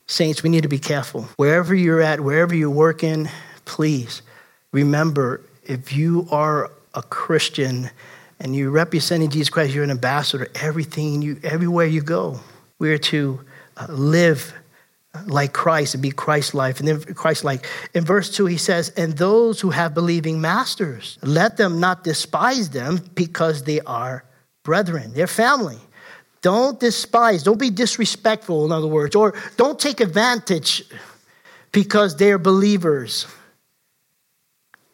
Saints, 0.08 0.42
we 0.42 0.50
need 0.50 0.62
to 0.62 0.68
be 0.68 0.78
careful. 0.78 1.22
Wherever 1.36 1.74
you're 1.74 2.00
at, 2.00 2.20
wherever 2.20 2.54
you're 2.54 2.70
working, 2.70 3.28
please 3.64 4.22
remember 4.72 5.40
if 5.64 5.92
you 5.92 6.28
are 6.30 6.70
a 6.94 7.02
Christian 7.02 7.90
and 8.38 8.54
you're 8.54 8.70
representing 8.70 9.30
Jesus 9.30 9.48
Christ, 9.48 9.74
you're 9.74 9.84
an 9.84 9.90
ambassador. 9.90 10.48
Everything 10.54 11.22
you, 11.22 11.40
everywhere 11.42 11.86
you 11.86 12.02
go, 12.02 12.38
we're 12.78 12.98
to 12.98 13.40
uh, 13.76 13.86
live 13.88 14.52
like 15.26 15.52
Christ 15.52 15.94
and 15.94 16.02
be 16.02 16.10
Christ-like. 16.10 16.78
And 16.78 16.88
then 16.88 17.00
Christ-like. 17.14 17.66
In 17.94 18.04
verse 18.04 18.30
2, 18.34 18.46
he 18.46 18.58
says, 18.58 18.90
And 18.90 19.16
those 19.16 19.60
who 19.60 19.70
have 19.70 19.94
believing 19.94 20.40
masters, 20.40 21.18
let 21.22 21.56
them 21.56 21.80
not 21.80 22.04
despise 22.04 22.70
them 22.70 23.00
because 23.14 23.64
they 23.64 23.80
are 23.80 24.24
brethren, 24.62 25.12
they're 25.14 25.26
family. 25.26 25.78
Don't 26.46 26.78
despise, 26.78 27.42
don't 27.42 27.58
be 27.58 27.70
disrespectful, 27.70 28.64
in 28.66 28.70
other 28.70 28.86
words, 28.86 29.16
or 29.16 29.34
don't 29.56 29.80
take 29.80 29.98
advantage 29.98 30.84
because 31.72 32.14
they're 32.14 32.38
believers. 32.38 33.26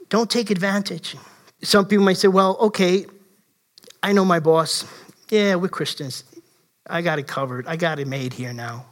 Don't 0.08 0.30
take 0.30 0.50
advantage. 0.50 1.14
Some 1.62 1.84
people 1.84 2.06
might 2.06 2.16
say, 2.16 2.28
well, 2.28 2.56
okay, 2.58 3.04
I 4.02 4.14
know 4.14 4.24
my 4.24 4.40
boss. 4.40 4.86
Yeah, 5.28 5.56
we're 5.56 5.68
Christians. 5.68 6.24
I 6.86 7.02
got 7.02 7.18
it 7.18 7.26
covered. 7.26 7.66
I 7.66 7.76
got 7.76 7.98
it 7.98 8.08
made 8.08 8.32
here 8.32 8.54
now. 8.54 8.86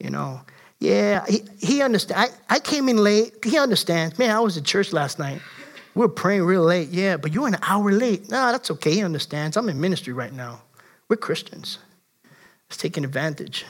You 0.00 0.08
know, 0.08 0.40
yeah, 0.80 1.26
he, 1.28 1.42
he 1.60 1.82
understands. 1.82 2.32
I, 2.48 2.54
I 2.54 2.58
came 2.58 2.88
in 2.88 2.96
late. 2.96 3.34
He 3.44 3.58
understands. 3.58 4.18
Man, 4.18 4.34
I 4.34 4.40
was 4.40 4.56
at 4.56 4.64
church 4.64 4.94
last 4.94 5.18
night. 5.18 5.42
We 5.94 6.00
were 6.00 6.08
praying 6.08 6.44
real 6.44 6.62
late. 6.62 6.88
Yeah, 6.88 7.18
but 7.18 7.34
you're 7.34 7.46
an 7.46 7.58
hour 7.60 7.92
late. 7.92 8.30
No, 8.30 8.50
that's 8.50 8.70
okay. 8.70 8.94
He 8.94 9.02
understands. 9.02 9.58
I'm 9.58 9.68
in 9.68 9.78
ministry 9.78 10.14
right 10.14 10.32
now. 10.32 10.62
We're 11.08 11.16
Christians. 11.16 11.78
It's 12.68 12.76
taking 12.76 13.04
advantage. 13.04 13.64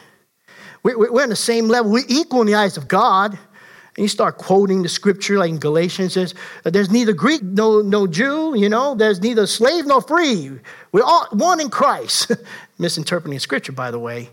We're, 0.83 1.23
on 1.23 1.31
the 1.31 1.37
same 1.37 1.69
level. 1.69 1.91
We're 1.91 2.05
equal 2.09 2.41
in 2.43 2.47
the 2.47 2.55
eyes 2.55 2.77
of 2.77 2.89
God. 2.89 3.33
And 3.33 4.03
you 4.03 4.09
start 4.09 4.37
quoting 4.37 4.83
the 4.83 4.89
scripture, 4.89 5.39
like 5.39 5.49
in 5.49 5.59
Galatians 5.59 6.13
says, 6.13 6.35
uh, 6.67 6.71
"There's 6.71 6.91
neither 6.91 7.15
Greek, 7.15 7.43
no 7.43 7.81
no 7.81 8.07
Jew. 8.07 8.55
You 8.55 8.69
know, 8.69 8.95
there's 8.95 9.23
neither 9.23 9.47
slave 9.47 9.87
nor 9.87 10.03
free. 10.03 10.53
We're 10.93 11.03
all 11.03 11.27
one 11.33 11.61
in 11.61 11.71
Christ." 11.71 12.31
Misinterpreting 12.79 13.39
scripture, 13.39 13.73
by 13.73 13.91
the 13.91 13.99
way. 13.99 14.29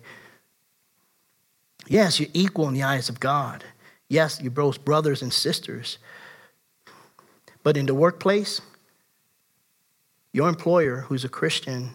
Yes, 1.88 2.20
you're 2.20 2.30
equal 2.34 2.68
in 2.68 2.74
the 2.74 2.84
eyes 2.84 3.08
of 3.08 3.22
God. 3.22 3.64
Yes, 4.10 4.40
you're 4.42 4.52
both 4.52 4.84
brothers 4.84 5.22
and 5.22 5.32
sisters. 5.32 5.98
But 7.64 7.78
in 7.78 7.86
the 7.86 7.96
workplace, 7.96 8.62
your 10.34 10.50
employer, 10.50 11.06
who's 11.08 11.24
a 11.24 11.30
Christian, 11.30 11.92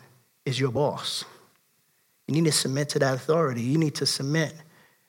is 0.49 0.59
your 0.59 0.73
boss. 0.73 1.25
You 2.26 2.35
need 2.35 2.47
to 2.47 2.52
submit 2.52 2.88
to 2.90 2.99
that 3.00 3.14
authority. 3.14 3.62
You 3.62 3.78
need 3.78 3.95
to 3.97 4.07
submit 4.07 4.55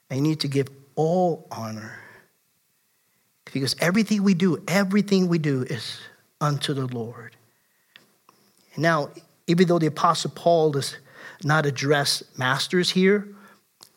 and 0.10 0.17
you 0.17 0.24
need 0.24 0.41
to 0.41 0.48
give 0.48 0.67
all 0.96 1.48
honor. 1.51 1.98
Because 3.51 3.75
everything 3.79 4.22
we 4.22 4.34
do, 4.34 4.62
everything 4.67 5.27
we 5.27 5.38
do 5.38 5.63
is 5.63 6.00
unto 6.39 6.74
the 6.74 6.88
Lord. 6.88 7.36
Now, 8.77 9.09
even 9.48 9.68
though 9.68 9.79
the 9.79 9.87
Apostle 9.87 10.31
Paul 10.35 10.72
does 10.72 10.98
not 11.44 11.66
address 11.66 12.22
masters 12.37 12.90
here, 12.90 13.27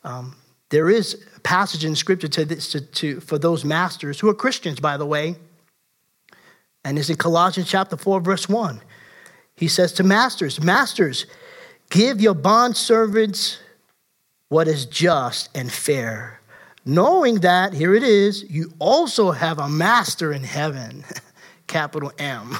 um, 0.04 0.36
there 0.70 0.88
is 0.88 1.26
a 1.36 1.40
passage 1.40 1.84
in 1.84 1.94
Scripture 1.94 2.28
to 2.28 2.44
this, 2.44 2.70
to, 2.72 2.80
to, 2.80 3.20
for 3.20 3.38
those 3.38 3.64
masters 3.64 4.18
who 4.18 4.28
are 4.28 4.34
Christians, 4.34 4.80
by 4.80 4.96
the 4.96 5.06
way. 5.06 5.36
And 6.84 6.98
it's 6.98 7.10
in 7.10 7.16
Colossians 7.16 7.68
chapter 7.68 7.96
4, 7.96 8.20
verse 8.20 8.48
1. 8.48 8.80
He 9.62 9.68
says 9.68 9.92
to 9.92 10.02
masters, 10.02 10.60
Masters, 10.60 11.24
give 11.88 12.20
your 12.20 12.34
bond 12.34 12.76
servants 12.76 13.60
what 14.48 14.66
is 14.66 14.86
just 14.86 15.50
and 15.54 15.70
fair, 15.70 16.40
knowing 16.84 17.36
that, 17.42 17.72
here 17.72 17.94
it 17.94 18.02
is, 18.02 18.42
you 18.50 18.72
also 18.80 19.30
have 19.30 19.60
a 19.60 19.68
master 19.68 20.32
in 20.32 20.42
heaven, 20.42 21.04
capital 21.68 22.10
M. 22.18 22.56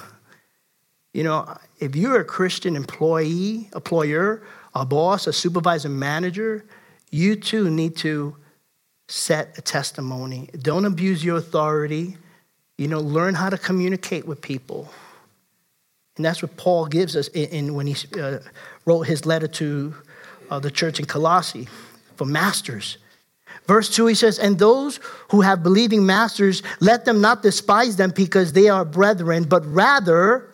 You 1.12 1.24
know, 1.24 1.58
if 1.80 1.96
you're 1.96 2.20
a 2.20 2.24
Christian 2.24 2.76
employee, 2.76 3.68
employer, 3.74 4.44
a 4.72 4.86
boss, 4.86 5.26
a 5.26 5.32
supervisor, 5.32 5.88
manager, 5.88 6.64
you 7.10 7.34
too 7.34 7.68
need 7.68 7.96
to 7.96 8.36
set 9.08 9.58
a 9.58 9.60
testimony. 9.60 10.50
Don't 10.60 10.84
abuse 10.84 11.24
your 11.24 11.38
authority. 11.38 12.16
You 12.78 12.86
know, 12.86 13.00
learn 13.00 13.34
how 13.34 13.50
to 13.50 13.58
communicate 13.58 14.24
with 14.24 14.40
people. 14.40 14.88
And 16.16 16.24
that's 16.24 16.42
what 16.42 16.56
Paul 16.56 16.86
gives 16.86 17.16
us 17.16 17.28
in, 17.28 17.48
in 17.50 17.74
when 17.74 17.86
he 17.86 17.96
uh, 18.20 18.38
wrote 18.84 19.02
his 19.02 19.24
letter 19.24 19.48
to 19.48 19.94
uh, 20.50 20.58
the 20.58 20.70
church 20.70 20.98
in 20.98 21.06
Colossae 21.06 21.68
for 22.16 22.26
masters. 22.26 22.98
Verse 23.66 23.94
2, 23.94 24.06
he 24.06 24.14
says, 24.14 24.38
And 24.38 24.58
those 24.58 25.00
who 25.30 25.40
have 25.40 25.62
believing 25.62 26.04
masters, 26.04 26.62
let 26.80 27.04
them 27.04 27.20
not 27.20 27.42
despise 27.42 27.96
them 27.96 28.12
because 28.14 28.52
they 28.52 28.68
are 28.68 28.84
brethren, 28.84 29.44
but 29.44 29.64
rather 29.66 30.50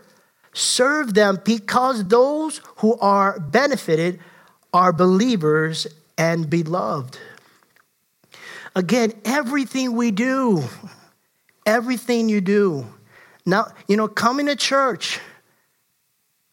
serve 0.52 1.14
them 1.14 1.40
because 1.44 2.04
those 2.04 2.60
who 2.76 2.98
are 2.98 3.38
benefited 3.40 4.20
are 4.72 4.92
believers 4.92 5.86
and 6.16 6.50
beloved. 6.50 7.18
Again, 8.74 9.12
everything 9.24 9.96
we 9.96 10.10
do, 10.10 10.62
everything 11.64 12.28
you 12.28 12.40
do. 12.40 12.86
Now, 13.46 13.68
you 13.86 13.96
know, 13.96 14.08
coming 14.08 14.46
to 14.46 14.56
church, 14.56 15.20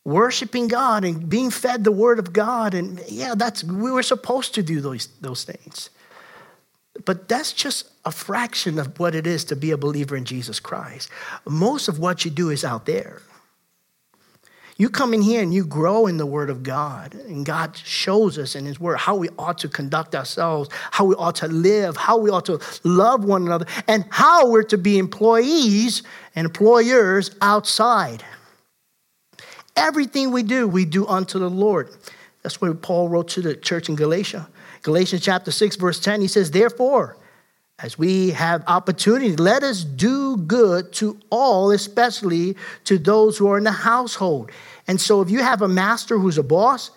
worshiping 0.06 0.68
God 0.68 1.04
and 1.04 1.28
being 1.28 1.50
fed 1.50 1.84
the 1.84 1.91
word 1.91 2.20
of 2.20 2.32
God, 2.32 2.74
and 2.74 3.02
yeah, 3.10 3.34
that's 3.36 3.63
we 3.63 3.91
were 3.91 4.04
supposed 4.04 4.54
to 4.56 4.63
do 4.63 4.80
those, 4.80 5.08
those 5.20 5.44
things. 5.44 5.89
But 7.04 7.28
that's 7.28 7.52
just 7.52 7.89
a 8.06 8.12
fraction 8.12 8.80
of 8.80 8.98
what 9.00 9.15
it 9.15 9.28
is 9.28 9.44
to 9.46 9.56
be 9.56 9.72
a 9.72 9.78
believer 9.78 10.15
in 10.15 10.24
Jesus 10.24 10.62
Christ. 10.62 11.10
Most 11.46 11.89
of 11.89 12.00
what 12.00 12.24
you 12.24 12.32
do 12.32 12.50
is 12.52 12.63
out 12.63 12.86
there. 12.86 13.22
You 14.78 14.89
come 14.89 15.13
in 15.13 15.22
here 15.22 15.41
and 15.41 15.54
you 15.54 15.65
grow 15.65 16.06
in 16.06 16.18
the 16.18 16.26
Word 16.26 16.50
of 16.50 16.62
God, 16.62 17.13
and 17.13 17.46
God 17.46 17.78
shows 17.78 18.38
us 18.38 18.56
in 18.56 18.65
His 18.65 18.78
Word 18.78 18.98
how 18.98 19.15
we 19.15 19.30
ought 19.39 19.58
to 19.60 19.70
conduct 19.70 20.13
ourselves, 20.15 20.70
how 20.91 21.06
we 21.06 21.15
ought 21.15 21.36
to 21.36 21.48
live, 21.48 21.96
how 21.96 22.18
we 22.18 22.30
ought 22.30 22.46
to 22.46 22.60
love 22.84 23.24
one 23.24 23.44
another, 23.44 23.65
and 23.88 24.06
how 24.10 24.50
we're 24.50 24.63
to 24.63 24.78
be 24.78 24.98
employees 24.98 26.04
and 26.36 26.46
employers 26.46 27.32
outside. 27.41 28.24
Everything 29.76 30.32
we 30.32 30.44
do, 30.44 30.68
we 30.68 30.86
do 30.86 31.06
unto 31.08 31.40
the 31.40 31.50
Lord. 31.50 31.90
That's 32.42 32.62
what 32.62 32.82
Paul 32.82 33.10
wrote 33.10 33.28
to 33.30 33.42
the 33.42 33.56
church 33.56 33.90
in 33.90 33.96
Galatia. 33.96 34.48
Galatians 34.84 35.24
chapter 35.24 35.52
6, 35.52 35.76
verse 35.78 36.00
10, 36.00 36.22
he 36.22 36.28
says, 36.28 36.52
Therefore, 36.52 37.18
as 37.80 37.98
we 37.98 38.30
have 38.30 38.64
opportunity, 38.68 39.36
let 39.36 39.64
us 39.64 39.84
do 39.84 40.38
good 40.38 40.94
to 40.94 41.20
all, 41.30 41.72
especially 41.72 42.56
to 42.86 42.98
those 42.98 43.38
who 43.38 43.50
are 43.50 43.58
in 43.58 43.66
the 43.66 43.72
household. 43.72 44.52
And 44.88 45.02
so, 45.02 45.22
if 45.22 45.30
you 45.30 45.44
have 45.44 45.62
a 45.62 45.68
master 45.68 46.18
who's 46.18 46.38
a 46.38 46.44
boss, 46.44 46.92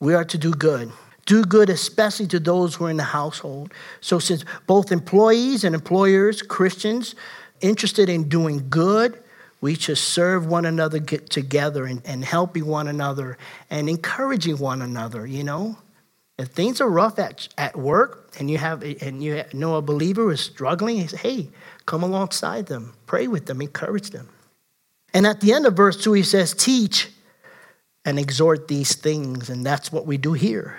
we 0.00 0.12
are 0.12 0.24
to 0.24 0.36
do 0.36 0.52
good. 0.52 0.92
Do 1.24 1.44
good, 1.44 1.70
especially 1.70 2.26
to 2.28 2.38
those 2.38 2.74
who 2.74 2.84
are 2.86 2.90
in 2.90 2.98
the 2.98 3.04
household. 3.04 3.72
So, 4.02 4.18
since 4.18 4.44
both 4.66 4.92
employees 4.92 5.64
and 5.64 5.74
employers, 5.74 6.42
Christians, 6.42 7.14
interested 7.62 8.10
in 8.10 8.28
doing 8.28 8.66
good, 8.68 9.22
we 9.60 9.74
should 9.74 9.98
serve 9.98 10.46
one 10.46 10.66
another 10.66 10.98
get 10.98 11.30
together 11.30 11.86
and, 11.86 12.02
and 12.04 12.24
helping 12.24 12.66
one 12.66 12.88
another 12.88 13.38
and 13.70 13.88
encouraging 13.88 14.58
one 14.58 14.82
another, 14.82 15.26
you 15.26 15.44
know? 15.44 15.78
If 16.38 16.48
things 16.48 16.82
are 16.82 16.88
rough 16.88 17.18
at, 17.18 17.48
at 17.56 17.76
work 17.76 18.34
and 18.38 18.50
you 18.50 18.58
have 18.58 18.82
and 18.82 19.22
you 19.22 19.42
know 19.54 19.76
a 19.76 19.82
believer 19.82 20.30
is 20.30 20.40
struggling, 20.40 21.08
say, 21.08 21.16
hey, 21.16 21.48
come 21.86 22.02
alongside 22.02 22.66
them, 22.66 22.92
pray 23.06 23.26
with 23.26 23.46
them, 23.46 23.62
encourage 23.62 24.10
them. 24.10 24.28
And 25.14 25.26
at 25.26 25.40
the 25.40 25.54
end 25.54 25.64
of 25.64 25.74
verse 25.74 26.02
2, 26.02 26.12
he 26.12 26.22
says, 26.22 26.52
teach 26.52 27.08
and 28.04 28.18
exhort 28.18 28.68
these 28.68 28.94
things. 28.94 29.48
And 29.48 29.64
that's 29.64 29.90
what 29.90 30.06
we 30.06 30.18
do 30.18 30.34
here. 30.34 30.78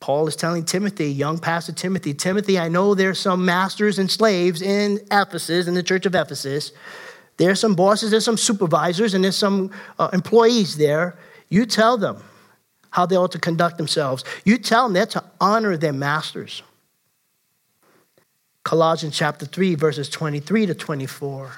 Paul 0.00 0.28
is 0.28 0.36
telling 0.36 0.64
Timothy, 0.64 1.10
young 1.10 1.38
pastor 1.38 1.72
Timothy, 1.72 2.14
Timothy, 2.14 2.58
I 2.58 2.68
know 2.68 2.94
there's 2.94 3.18
some 3.18 3.44
masters 3.44 3.98
and 3.98 4.10
slaves 4.10 4.62
in 4.62 5.00
Ephesus, 5.10 5.66
in 5.66 5.74
the 5.74 5.82
church 5.82 6.06
of 6.06 6.14
Ephesus. 6.14 6.72
There's 7.38 7.60
some 7.60 7.74
bosses, 7.74 8.10
there's 8.10 8.24
some 8.24 8.36
supervisors, 8.36 9.14
and 9.14 9.24
there's 9.24 9.36
some 9.36 9.70
uh, 9.98 10.10
employees 10.12 10.76
there. 10.76 11.16
You 11.48 11.64
tell 11.66 11.96
them 11.96 12.22
how 12.90 13.06
they 13.06 13.16
ought 13.16 13.32
to 13.32 13.38
conduct 13.38 13.78
themselves. 13.78 14.24
You 14.44 14.58
tell 14.58 14.84
them 14.84 14.92
they're 14.92 15.06
to 15.06 15.24
honor 15.40 15.76
their 15.76 15.92
masters. 15.92 16.62
Colossians 18.64 19.16
chapter 19.16 19.46
3, 19.46 19.76
verses 19.76 20.08
23 20.08 20.66
to 20.66 20.74
24. 20.74 21.52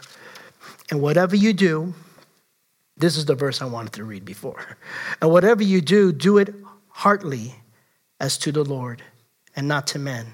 And 0.90 1.00
whatever 1.00 1.34
you 1.34 1.52
do, 1.52 1.94
this 2.96 3.16
is 3.16 3.24
the 3.24 3.34
verse 3.34 3.62
I 3.62 3.64
wanted 3.64 3.94
to 3.94 4.04
read 4.04 4.24
before. 4.24 4.76
And 5.22 5.30
whatever 5.30 5.62
you 5.62 5.80
do, 5.80 6.12
do 6.12 6.38
it 6.38 6.54
heartily 6.88 7.54
as 8.20 8.38
to 8.38 8.52
the 8.52 8.64
Lord 8.64 9.02
and 9.56 9.66
not 9.66 9.86
to 9.88 9.98
men. 9.98 10.26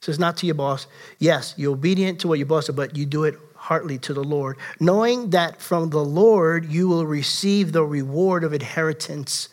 So 0.00 0.10
it's 0.10 0.18
not 0.18 0.36
to 0.38 0.46
your 0.46 0.54
boss. 0.54 0.86
Yes, 1.18 1.54
you're 1.56 1.72
obedient 1.72 2.20
to 2.20 2.28
what 2.28 2.38
your 2.38 2.46
boss 2.46 2.66
says, 2.66 2.74
but 2.74 2.96
you 2.96 3.06
do 3.06 3.24
it 3.24 3.38
heartily 3.66 3.98
to 3.98 4.14
the 4.14 4.22
Lord, 4.22 4.56
knowing 4.78 5.30
that 5.30 5.60
from 5.60 5.90
the 5.90 6.04
Lord 6.04 6.66
you 6.66 6.86
will 6.86 7.04
receive 7.04 7.72
the 7.72 7.84
reward 7.84 8.44
of 8.44 8.52
inheritance, 8.52 9.48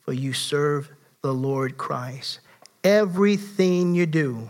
for 0.00 0.14
you 0.14 0.32
serve 0.32 0.90
the 1.20 1.34
Lord 1.34 1.76
Christ. 1.76 2.40
Everything 2.82 3.94
you 3.94 4.06
do, 4.06 4.48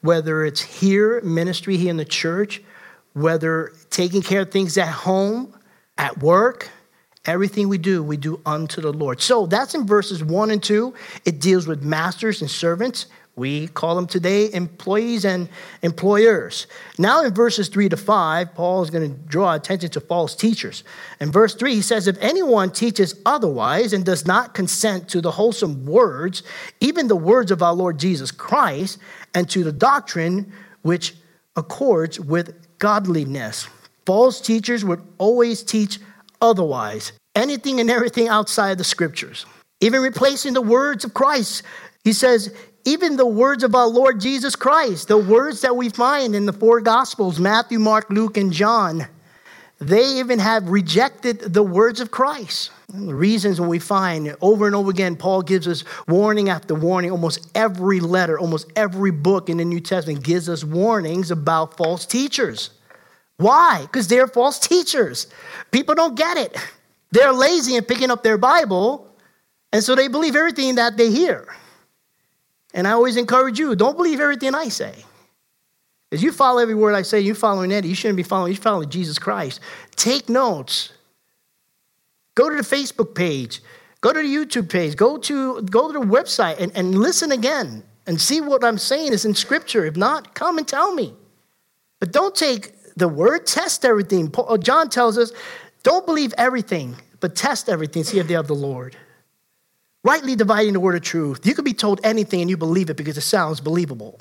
whether 0.00 0.46
it's 0.46 0.62
here, 0.62 1.20
ministry 1.20 1.76
here 1.76 1.90
in 1.90 1.98
the 1.98 2.06
church, 2.06 2.62
whether 3.12 3.74
taking 3.90 4.22
care 4.22 4.40
of 4.40 4.50
things 4.50 4.78
at 4.78 4.88
home, 4.88 5.54
at 5.98 6.18
work, 6.18 6.70
Everything 7.26 7.70
we 7.70 7.78
do, 7.78 8.02
we 8.02 8.18
do 8.18 8.38
unto 8.44 8.82
the 8.82 8.92
Lord. 8.92 9.18
So 9.22 9.46
that's 9.46 9.74
in 9.74 9.86
verses 9.86 10.22
one 10.22 10.50
and 10.50 10.62
two. 10.62 10.92
It 11.24 11.40
deals 11.40 11.66
with 11.66 11.82
masters 11.82 12.42
and 12.42 12.50
servants. 12.50 13.06
We 13.36 13.66
call 13.66 13.96
them 13.96 14.06
today 14.06 14.52
employees 14.52 15.24
and 15.24 15.48
employers. 15.82 16.68
Now, 16.98 17.24
in 17.24 17.34
verses 17.34 17.68
three 17.68 17.88
to 17.88 17.96
five, 17.96 18.54
Paul 18.54 18.82
is 18.82 18.90
going 18.90 19.10
to 19.10 19.18
draw 19.26 19.54
attention 19.54 19.90
to 19.90 20.00
false 20.00 20.36
teachers. 20.36 20.84
In 21.20 21.32
verse 21.32 21.54
three, 21.54 21.74
he 21.74 21.82
says, 21.82 22.06
If 22.06 22.16
anyone 22.20 22.70
teaches 22.70 23.20
otherwise 23.26 23.92
and 23.92 24.04
does 24.04 24.24
not 24.24 24.54
consent 24.54 25.08
to 25.08 25.20
the 25.20 25.32
wholesome 25.32 25.84
words, 25.84 26.44
even 26.80 27.08
the 27.08 27.16
words 27.16 27.50
of 27.50 27.60
our 27.60 27.74
Lord 27.74 27.98
Jesus 27.98 28.30
Christ, 28.30 28.98
and 29.34 29.50
to 29.50 29.64
the 29.64 29.72
doctrine 29.72 30.52
which 30.82 31.14
accords 31.56 32.20
with 32.20 32.54
godliness, 32.78 33.66
false 34.06 34.40
teachers 34.40 34.84
would 34.84 35.02
always 35.18 35.64
teach 35.64 35.98
otherwise, 36.40 37.12
anything 37.34 37.80
and 37.80 37.90
everything 37.90 38.28
outside 38.28 38.78
the 38.78 38.84
scriptures, 38.84 39.44
even 39.80 40.02
replacing 40.02 40.52
the 40.54 40.62
words 40.62 41.04
of 41.04 41.14
Christ. 41.14 41.64
He 42.04 42.12
says, 42.12 42.54
even 42.84 43.16
the 43.16 43.26
words 43.26 43.64
of 43.64 43.74
our 43.74 43.86
Lord 43.86 44.20
Jesus 44.20 44.56
Christ, 44.56 45.08
the 45.08 45.18
words 45.18 45.62
that 45.62 45.76
we 45.76 45.88
find 45.88 46.34
in 46.34 46.46
the 46.46 46.52
four 46.52 46.80
Gospels 46.80 47.40
Matthew, 47.40 47.78
Mark, 47.78 48.10
Luke, 48.10 48.36
and 48.36 48.52
John 48.52 49.06
they 49.80 50.18
even 50.18 50.38
have 50.38 50.68
rejected 50.68 51.40
the 51.40 51.62
words 51.62 52.00
of 52.00 52.10
Christ. 52.10 52.70
The 52.88 53.14
reasons 53.14 53.60
we 53.60 53.78
find 53.78 54.36
over 54.40 54.66
and 54.66 54.74
over 54.74 54.90
again, 54.90 55.16
Paul 55.16 55.42
gives 55.42 55.66
us 55.66 55.84
warning 56.06 56.48
after 56.48 56.74
warning. 56.74 57.10
Almost 57.10 57.50
every 57.54 58.00
letter, 58.00 58.38
almost 58.38 58.70
every 58.76 59.10
book 59.10 59.48
in 59.48 59.56
the 59.56 59.64
New 59.64 59.80
Testament 59.80 60.22
gives 60.22 60.48
us 60.48 60.62
warnings 60.62 61.30
about 61.30 61.76
false 61.76 62.06
teachers. 62.06 62.70
Why? 63.36 63.82
Because 63.82 64.06
they're 64.06 64.28
false 64.28 64.60
teachers. 64.60 65.26
People 65.72 65.96
don't 65.96 66.14
get 66.14 66.36
it. 66.36 66.56
They're 67.10 67.32
lazy 67.32 67.76
in 67.76 67.84
picking 67.84 68.10
up 68.10 68.22
their 68.22 68.38
Bible, 68.38 69.08
and 69.72 69.82
so 69.82 69.94
they 69.94 70.08
believe 70.08 70.36
everything 70.36 70.76
that 70.76 70.96
they 70.96 71.10
hear. 71.10 71.48
And 72.74 72.86
I 72.86 72.90
always 72.90 73.16
encourage 73.16 73.58
you 73.58 73.74
don't 73.74 73.96
believe 73.96 74.20
everything 74.20 74.54
I 74.54 74.68
say. 74.68 74.94
As 76.12 76.22
you 76.22 76.32
follow 76.32 76.60
every 76.60 76.74
word 76.74 76.94
I 76.94 77.02
say, 77.02 77.20
you're 77.20 77.34
following 77.34 77.72
Eddie. 77.72 77.88
You 77.88 77.94
shouldn't 77.94 78.16
be 78.16 78.22
following, 78.22 78.52
you're 78.52 78.60
following 78.60 78.90
Jesus 78.90 79.18
Christ. 79.18 79.60
Take 79.96 80.28
notes. 80.28 80.92
Go 82.34 82.50
to 82.50 82.56
the 82.56 82.62
Facebook 82.62 83.14
page. 83.14 83.62
Go 84.00 84.12
to 84.12 84.20
the 84.20 84.28
YouTube 84.28 84.68
page. 84.68 84.96
Go 84.96 85.16
to, 85.18 85.62
go 85.62 85.90
to 85.90 85.98
the 85.98 86.04
website 86.04 86.60
and, 86.60 86.70
and 86.76 86.98
listen 86.98 87.32
again 87.32 87.82
and 88.06 88.20
see 88.20 88.40
what 88.40 88.62
I'm 88.62 88.78
saying 88.78 89.12
is 89.12 89.24
in 89.24 89.34
Scripture. 89.34 89.86
If 89.86 89.96
not, 89.96 90.34
come 90.34 90.58
and 90.58 90.68
tell 90.68 90.94
me. 90.94 91.14
But 92.00 92.12
don't 92.12 92.34
take 92.34 92.72
the 92.96 93.08
word, 93.08 93.46
test 93.46 93.84
everything. 93.84 94.32
Uh, 94.36 94.58
John 94.58 94.90
tells 94.90 95.16
us, 95.16 95.32
don't 95.82 96.06
believe 96.06 96.34
everything, 96.36 96.96
but 97.20 97.34
test 97.34 97.68
everything, 97.68 98.04
see 98.04 98.18
if 98.18 98.28
they 98.28 98.34
have 98.34 98.46
the 98.46 98.54
Lord. 98.54 98.96
Rightly 100.04 100.36
dividing 100.36 100.74
the 100.74 100.80
word 100.80 100.94
of 100.94 101.02
truth. 101.02 101.46
You 101.46 101.54
could 101.54 101.64
be 101.64 101.72
told 101.72 102.00
anything 102.04 102.42
and 102.42 102.50
you 102.50 102.58
believe 102.58 102.90
it 102.90 102.96
because 102.96 103.16
it 103.16 103.22
sounds 103.22 103.60
believable. 103.60 104.20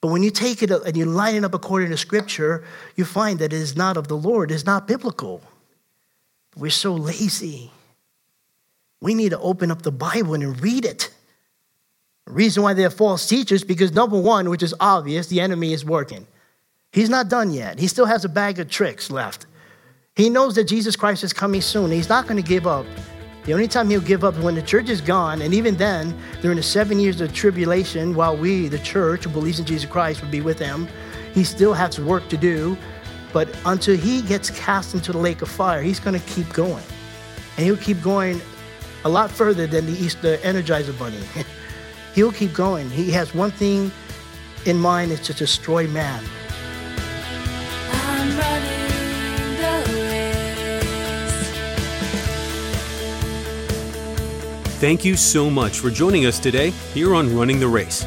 But 0.00 0.12
when 0.12 0.22
you 0.22 0.30
take 0.30 0.62
it 0.62 0.70
and 0.70 0.96
you 0.96 1.04
line 1.06 1.34
it 1.34 1.44
up 1.44 1.54
according 1.54 1.90
to 1.90 1.96
Scripture, 1.96 2.64
you 2.94 3.04
find 3.04 3.40
that 3.40 3.52
it 3.52 3.60
is 3.60 3.76
not 3.76 3.96
of 3.96 4.06
the 4.06 4.16
Lord, 4.16 4.52
it 4.52 4.54
is 4.54 4.64
not 4.64 4.86
biblical. 4.86 5.42
We're 6.56 6.70
so 6.70 6.94
lazy. 6.94 7.72
We 9.00 9.14
need 9.14 9.30
to 9.30 9.40
open 9.40 9.72
up 9.72 9.82
the 9.82 9.92
Bible 9.92 10.34
and 10.34 10.60
read 10.62 10.84
it. 10.84 11.10
The 12.26 12.32
reason 12.32 12.62
why 12.62 12.74
they're 12.74 12.88
false 12.88 13.28
teachers, 13.28 13.64
because 13.64 13.92
number 13.92 14.20
one, 14.20 14.50
which 14.50 14.62
is 14.62 14.74
obvious, 14.78 15.26
the 15.26 15.40
enemy 15.40 15.72
is 15.72 15.84
working. 15.84 16.28
He's 16.92 17.08
not 17.08 17.28
done 17.28 17.50
yet. 17.50 17.80
He 17.80 17.88
still 17.88 18.06
has 18.06 18.24
a 18.24 18.28
bag 18.28 18.60
of 18.60 18.70
tricks 18.70 19.10
left. 19.10 19.46
He 20.14 20.30
knows 20.30 20.54
that 20.54 20.64
Jesus 20.64 20.94
Christ 20.94 21.24
is 21.24 21.32
coming 21.32 21.60
soon. 21.60 21.90
He's 21.90 22.08
not 22.08 22.26
going 22.28 22.40
to 22.40 22.48
give 22.48 22.66
up. 22.66 22.86
The 23.48 23.54
only 23.54 23.66
time 23.66 23.88
he'll 23.88 24.02
give 24.02 24.24
up 24.24 24.34
is 24.36 24.42
when 24.42 24.56
the 24.56 24.60
church 24.60 24.90
is 24.90 25.00
gone, 25.00 25.40
and 25.40 25.54
even 25.54 25.74
then, 25.74 26.14
during 26.42 26.58
the 26.58 26.62
seven 26.62 27.00
years 27.00 27.22
of 27.22 27.32
tribulation, 27.32 28.14
while 28.14 28.36
we, 28.36 28.68
the 28.68 28.78
church 28.80 29.24
who 29.24 29.30
believes 29.30 29.58
in 29.58 29.64
Jesus 29.64 29.88
Christ, 29.88 30.20
would 30.20 30.30
be 30.30 30.42
with 30.42 30.58
him, 30.58 30.86
he 31.32 31.44
still 31.44 31.72
has 31.72 31.98
work 31.98 32.28
to 32.28 32.36
do. 32.36 32.76
But 33.32 33.48
until 33.64 33.96
he 33.96 34.20
gets 34.20 34.50
cast 34.50 34.92
into 34.92 35.12
the 35.12 35.18
lake 35.18 35.40
of 35.40 35.48
fire, 35.48 35.80
he's 35.80 35.98
going 35.98 36.20
to 36.20 36.26
keep 36.26 36.52
going. 36.52 36.84
And 37.56 37.64
he'll 37.64 37.78
keep 37.78 38.02
going 38.02 38.42
a 39.06 39.08
lot 39.08 39.30
further 39.30 39.66
than 39.66 39.86
the 39.86 39.92
Easter 39.92 40.36
Energizer 40.42 40.98
Bunny. 40.98 41.22
he'll 42.14 42.32
keep 42.32 42.52
going. 42.52 42.90
He 42.90 43.10
has 43.12 43.34
one 43.34 43.50
thing 43.50 43.90
in 44.66 44.78
mind 44.78 45.10
is 45.10 45.20
to 45.20 45.32
destroy 45.32 45.86
man. 45.86 46.22
Thank 54.78 55.04
you 55.04 55.16
so 55.16 55.50
much 55.50 55.80
for 55.80 55.90
joining 55.90 56.24
us 56.24 56.38
today 56.38 56.70
here 56.94 57.12
on 57.12 57.34
Running 57.34 57.58
the 57.58 57.66
Race. 57.66 58.04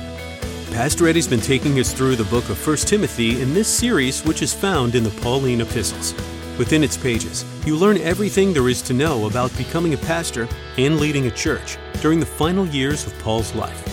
Pastor 0.72 1.06
Eddie's 1.06 1.28
been 1.28 1.42
taking 1.42 1.78
us 1.82 1.92
through 1.92 2.16
the 2.16 2.24
book 2.24 2.48
of 2.48 2.66
1 2.66 2.78
Timothy 2.78 3.42
in 3.42 3.54
this 3.54 3.68
series, 3.68 4.24
which 4.24 4.42
is 4.42 4.54
found 4.54 4.96
in 4.96 5.04
the 5.04 5.10
Pauline 5.22 5.60
epistles. 5.60 6.14
Within 6.58 6.82
its 6.82 6.96
pages, 6.96 7.44
you 7.66 7.76
learn 7.76 7.98
everything 7.98 8.54
there 8.54 8.70
is 8.70 8.82
to 8.84 8.94
know 8.94 9.28
about 9.28 9.56
becoming 9.58 9.96
a 9.96 9.98
pastor 9.98 10.48
and 10.78 10.98
leading 10.98 11.28
a 11.28 11.32
church 11.32 11.78
during 12.00 12.22
the 12.22 12.26
final 12.26 12.66
years 12.66 13.06
of 13.06 13.20
Paul's 13.20 13.54
life. 13.54 13.86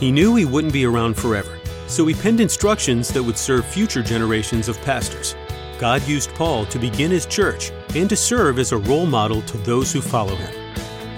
He 0.00 0.10
knew 0.10 0.34
he 0.34 0.44
wouldn't 0.44 0.72
be 0.72 0.86
around 0.86 1.14
forever, 1.14 1.60
so 1.86 2.04
he 2.06 2.14
penned 2.14 2.40
instructions 2.40 3.10
that 3.10 3.22
would 3.22 3.38
serve 3.38 3.64
future 3.64 4.02
generations 4.02 4.68
of 4.68 4.82
pastors. 4.82 5.36
God 5.78 6.02
used 6.08 6.34
Paul 6.34 6.66
to 6.66 6.78
begin 6.80 7.12
his 7.12 7.24
church 7.24 7.70
and 7.94 8.10
to 8.10 8.16
serve 8.16 8.58
as 8.58 8.72
a 8.72 8.78
role 8.78 9.06
model 9.06 9.42
to 9.42 9.58
those 9.58 9.92
who 9.92 10.00
follow 10.00 10.34
him. 10.34 10.69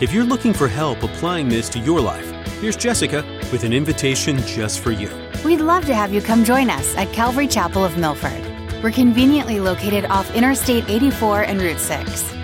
If 0.03 0.13
you're 0.13 0.25
looking 0.25 0.53
for 0.53 0.67
help 0.67 1.05
applying 1.05 1.49
this 1.49 1.69
to 1.69 1.79
your 1.79 2.01
life, 2.01 2.29
here's 2.61 2.75
Jessica 2.75 3.25
with 3.53 3.63
an 3.63 3.73
invitation 3.73 4.37
just 4.39 4.81
for 4.81 4.91
you. 4.91 5.09
We'd 5.45 5.61
love 5.61 5.87
to 5.87 5.95
have 5.95 6.13
you 6.13 6.21
come 6.21 6.43
join 6.43 6.71
us 6.71 6.97
at 6.97 7.13
Calvary 7.13 7.47
Chapel 7.47 7.85
of 7.85 7.97
Milford. 7.97 8.43
We're 8.83 8.91
conveniently 8.91 9.61
located 9.61 10.07
off 10.07 10.35
Interstate 10.35 10.91
84 10.91 11.43
and 11.43 11.63
Route 11.63 11.79
6. 11.79 12.35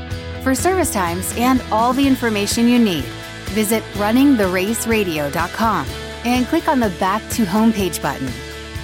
For 0.44 0.54
service 0.54 0.92
times 0.92 1.34
and 1.36 1.60
all 1.72 1.92
the 1.92 2.06
information 2.06 2.68
you 2.68 2.78
need, 2.78 3.02
visit 3.46 3.82
runningtheraceradio.com 3.94 5.86
and 6.26 6.46
click 6.46 6.68
on 6.68 6.78
the 6.78 6.90
Back 7.00 7.28
to 7.30 7.44
Homepage 7.44 8.00
button. 8.00 8.28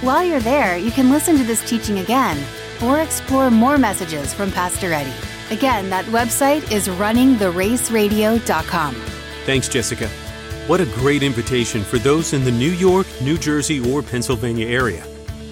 While 0.01 0.25
you're 0.25 0.41
there, 0.41 0.77
you 0.77 0.91
can 0.91 1.09
listen 1.09 1.37
to 1.37 1.45
this 1.45 1.63
teaching 1.63 1.99
again 1.99 2.37
or 2.83 2.99
explore 2.99 3.49
more 3.49 3.77
messages 3.77 4.33
from 4.33 4.51
Pastor 4.51 4.91
Eddie. 4.91 5.34
Again, 5.51 5.91
that 5.91 6.05
website 6.05 6.71
is 6.71 6.87
runningtheraceradio.com. 6.87 8.95
Thanks, 9.45 9.69
Jessica. 9.69 10.07
What 10.65 10.81
a 10.81 10.85
great 10.85 11.21
invitation 11.21 11.83
for 11.83 11.99
those 11.99 12.33
in 12.33 12.43
the 12.43 12.51
New 12.51 12.71
York, 12.71 13.05
New 13.21 13.37
Jersey, 13.37 13.79
or 13.91 14.01
Pennsylvania 14.01 14.65
area. 14.65 15.03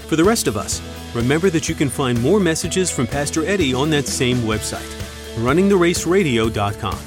For 0.07 0.15
the 0.15 0.23
rest 0.23 0.47
of 0.47 0.57
us, 0.57 0.81
remember 1.13 1.51
that 1.51 1.69
you 1.69 1.75
can 1.75 1.89
find 1.89 2.19
more 2.19 2.39
messages 2.39 2.89
from 2.89 3.05
Pastor 3.05 3.45
Eddie 3.45 3.75
on 3.75 3.91
that 3.91 4.07
same 4.07 4.37
website, 4.37 4.89
runningtheraceradio.com. 5.35 6.97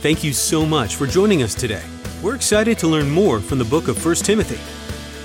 Thank 0.00 0.24
you 0.24 0.32
so 0.32 0.66
much 0.66 0.96
for 0.96 1.06
joining 1.06 1.44
us 1.44 1.54
today. 1.54 1.84
We're 2.20 2.34
excited 2.34 2.78
to 2.78 2.88
learn 2.88 3.08
more 3.08 3.38
from 3.38 3.58
the 3.58 3.64
book 3.64 3.86
of 3.86 4.04
1 4.04 4.16
Timothy. 4.16 4.58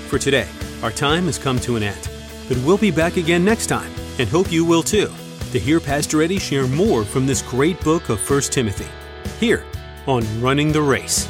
For 0.08 0.20
today, 0.20 0.46
our 0.84 0.92
time 0.92 1.24
has 1.24 1.38
come 1.38 1.58
to 1.60 1.74
an 1.74 1.82
end, 1.82 2.08
but 2.46 2.56
we'll 2.58 2.78
be 2.78 2.92
back 2.92 3.16
again 3.16 3.44
next 3.44 3.66
time 3.66 3.92
and 4.20 4.28
hope 4.28 4.52
you 4.52 4.64
will 4.64 4.84
too 4.84 5.12
to 5.54 5.60
hear 5.60 5.78
Pastor 5.78 6.20
Eddie 6.20 6.40
share 6.40 6.66
more 6.66 7.04
from 7.04 7.26
this 7.26 7.40
great 7.40 7.80
book 7.82 8.08
of 8.08 8.18
1 8.28 8.40
Timothy 8.42 8.88
here 9.38 9.64
on 10.08 10.24
Running 10.40 10.72
the 10.72 10.82
Race. 10.82 11.28